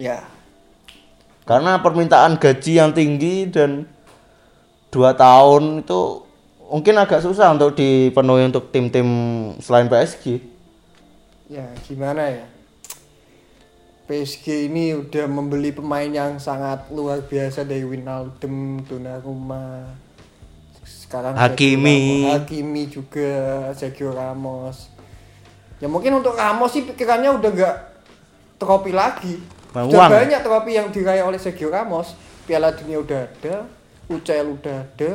ya 0.00 0.18
karena 1.44 1.76
permintaan 1.84 2.40
gaji 2.40 2.80
yang 2.80 2.96
tinggi 2.96 3.52
dan 3.52 3.84
dua 4.88 5.12
tahun 5.12 5.84
itu 5.84 6.24
mungkin 6.72 6.96
agak 6.96 7.20
susah 7.20 7.52
untuk 7.52 7.76
dipenuhi 7.76 8.48
untuk 8.48 8.72
tim-tim 8.72 9.06
selain 9.60 9.86
PSG 9.86 10.40
ya 11.52 11.68
gimana 11.84 12.24
ya 12.32 12.44
PSG 14.04 14.68
ini 14.68 14.92
udah 14.92 15.24
membeli 15.24 15.72
pemain 15.72 16.08
yang 16.08 16.36
sangat 16.36 16.92
luar 16.92 17.24
biasa 17.24 17.64
dari 17.64 17.88
Wijnaldum, 17.88 18.84
Donnarumma, 18.84 19.96
sekarang 20.84 21.32
Hakimi. 21.32 21.88
Sergio 21.88 22.12
Ramos, 22.12 22.34
Hakimi 22.36 22.82
juga 22.84 23.32
Sergio 23.72 24.10
Ramos. 24.12 24.76
Ya 25.78 25.86
mungkin 25.86 26.14
untuk 26.14 26.34
Ramos 26.34 26.70
sih 26.70 26.82
pikirannya 26.82 27.34
udah 27.34 27.50
nggak 27.50 27.76
trofi 28.56 28.92
lagi. 28.94 29.34
Mau 29.74 29.90
Sudah 29.90 30.06
uang. 30.06 30.10
banyak 30.10 30.40
trofi 30.40 30.72
yang 30.72 30.88
diraih 30.90 31.22
oleh 31.22 31.38
Sergio 31.38 31.68
Ramos. 31.68 32.14
Piala 32.44 32.76
Dunia 32.76 33.00
udah 33.00 33.24
ada, 33.24 33.64
UCL 34.04 34.60
udah 34.60 34.76
ada, 34.84 35.10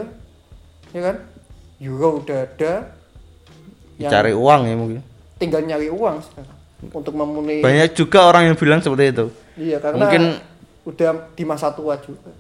ya 0.90 1.02
kan? 1.06 1.16
Euro 1.78 2.26
udah 2.26 2.42
ada. 2.42 2.74
Yang 4.02 4.12
cari 4.12 4.34
uang 4.34 4.62
ya 4.66 4.76
mungkin 4.76 5.02
tinggal 5.40 5.64
nyari 5.64 5.88
uang 5.88 6.20
sekarang 6.20 6.58
untuk 6.92 7.14
memenuhi 7.16 7.64
banyak 7.64 7.96
juga 7.96 8.28
orang 8.28 8.52
yang 8.52 8.56
bilang 8.60 8.80
seperti 8.84 9.16
itu 9.16 9.26
Iya 9.56 9.78
karena 9.80 10.00
Mungkin 10.00 10.24
udah 10.84 11.10
di 11.36 11.44
masa 11.48 11.72
tua 11.72 11.96
juga. 12.00 12.32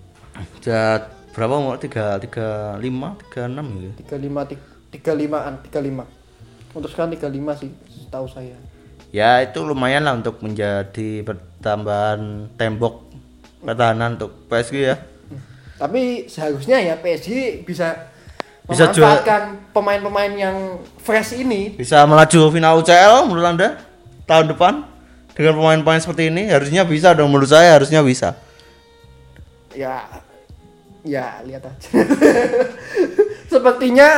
ya 0.63 1.03
berapa 1.32 1.53
umur 1.59 1.76
tiga 1.76 2.15
tiga 2.20 2.76
lima 2.80 3.15
tiga 3.28 3.47
enam 3.47 3.67
gitu 3.76 4.07
35 4.07 4.55
tiga 4.89 5.11
limaan, 5.13 5.53
35. 5.67 6.76
Untuk 6.76 6.89
sekarang 6.89 7.11
35 7.13 7.59
sih 7.59 7.70
setahu 8.10 8.26
saya. 8.26 8.57
ya 9.10 9.45
itu 9.45 9.62
lumayan 9.62 10.01
lah 10.01 10.18
untuk 10.18 10.41
menjadi 10.41 11.22
pertambahan 11.22 12.49
tembok 12.57 13.05
pertahanan 13.62 14.18
untuk 14.18 14.34
PSG 14.49 14.76
ya 14.84 14.97
Tapi 15.78 16.26
seharusnya 16.26 16.82
ya 16.82 16.97
PSG 16.97 17.62
bisa 17.64 18.10
Bisa 18.66 18.89
memanfaatkan 18.89 19.72
pemain-pemain 19.72 20.34
yang 20.34 20.57
fresh 20.97 21.38
ini. 21.38 21.74
bisa 21.74 22.03
melaju 22.03 22.49
final 22.49 22.82
UCL 22.82 23.26
menurut 23.26 23.45
anda 23.47 23.70
tahun 24.26 24.51
depan 24.51 24.74
dengan 25.34 25.53
pemain-pemain 25.55 26.01
seperti 26.01 26.28
ini 26.28 26.49
harusnya 26.49 26.84
bisa 26.84 27.14
dong 27.14 27.30
menurut 27.30 27.47
saya 27.47 27.78
harusnya 27.78 28.01
bisa 28.01 28.34
Ya 29.72 30.01
ya 31.01 31.39
lihat 31.41 31.64
aja. 31.64 31.89
Sepertinya 33.53 34.10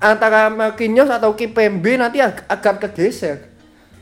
antara 0.00 0.48
Marquinhos 0.48 1.06
atau 1.06 1.36
Kipembe 1.36 1.94
nanti 1.94 2.18
ag- 2.18 2.48
akan 2.48 2.80
kegeser. 2.80 3.52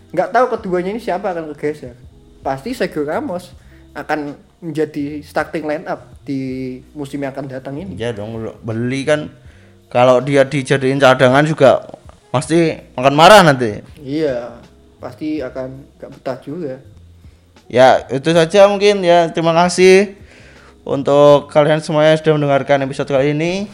Nggak 0.08 0.30
tahu 0.30 0.44
keduanya 0.56 0.94
ini 0.94 1.02
siapa 1.02 1.34
akan 1.34 1.52
kegeser. 1.52 1.98
Pasti 2.40 2.72
Sergio 2.72 3.04
Ramos 3.04 3.52
akan 3.92 4.38
menjadi 4.58 5.20
starting 5.20 5.66
line 5.66 5.84
up 5.84 6.06
di 6.22 6.40
musim 6.94 7.18
yang 7.18 7.30
akan 7.30 7.46
datang 7.46 7.74
ini. 7.78 7.94
ya 7.94 8.10
dong 8.10 8.34
beli 8.62 9.06
kan 9.06 9.30
kalau 9.86 10.18
dia 10.18 10.42
dijadiin 10.42 10.98
cadangan 10.98 11.46
juga 11.46 11.86
pasti 12.28 12.74
akan 12.94 13.14
marah 13.14 13.40
nanti 13.40 13.80
Iya, 13.98 14.58
pasti 14.98 15.38
akan 15.38 15.68
gak 15.96 16.10
betah 16.10 16.38
juga. 16.42 16.74
Ya, 17.68 18.02
itu 18.08 18.32
saja 18.32 18.66
mungkin 18.66 19.04
ya. 19.04 19.28
Terima 19.30 19.52
kasih 19.52 20.16
untuk 20.82 21.52
kalian 21.52 21.78
semua 21.78 22.08
yang 22.08 22.16
sudah 22.16 22.34
mendengarkan 22.34 22.82
episode 22.82 23.08
kali 23.08 23.36
ini. 23.36 23.68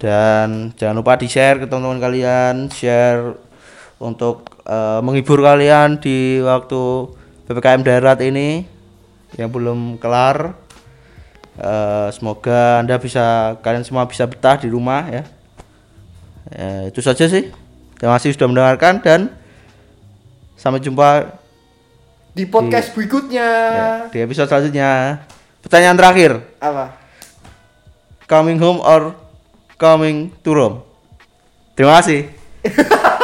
Dan 0.00 0.72
jangan 0.80 0.96
lupa 0.96 1.20
di-share 1.20 1.60
ke 1.60 1.66
teman-teman 1.68 2.00
kalian, 2.00 2.72
share 2.72 3.36
untuk 4.00 4.48
eh, 4.64 5.00
menghibur 5.04 5.44
kalian 5.44 6.00
di 6.00 6.40
waktu 6.40 7.12
PPKM 7.44 7.84
darurat 7.84 8.16
ini 8.24 8.64
yang 9.36 9.52
belum 9.52 10.00
kelar. 10.00 10.56
Eh, 11.60 12.08
semoga 12.16 12.80
Anda 12.80 12.96
bisa 12.96 13.60
kalian 13.60 13.84
semua 13.84 14.08
bisa 14.08 14.24
betah 14.24 14.56
di 14.56 14.72
rumah 14.72 15.04
ya. 15.04 15.22
Ya, 16.48 16.88
itu 16.88 17.04
saja 17.04 17.28
sih. 17.28 17.52
Terima 18.00 18.16
kasih 18.16 18.32
sudah 18.32 18.48
mendengarkan 18.48 19.04
dan 19.04 19.20
sampai 20.56 20.80
jumpa 20.80 21.36
Di 22.30 22.46
podcast 22.46 22.94
berikutnya 22.96 23.48
Ya, 23.74 23.90
di 24.08 24.24
episode 24.24 24.48
selanjutnya. 24.48 25.20
Pertanyaan 25.60 25.98
terakhir, 25.98 26.40
apa? 26.56 26.96
coming 28.30 28.62
home 28.62 28.78
or 28.86 29.18
coming 29.80 30.28
to 30.44 30.52
Rome? 30.52 30.84
Terima 31.72 31.96
kasih. 31.96 32.28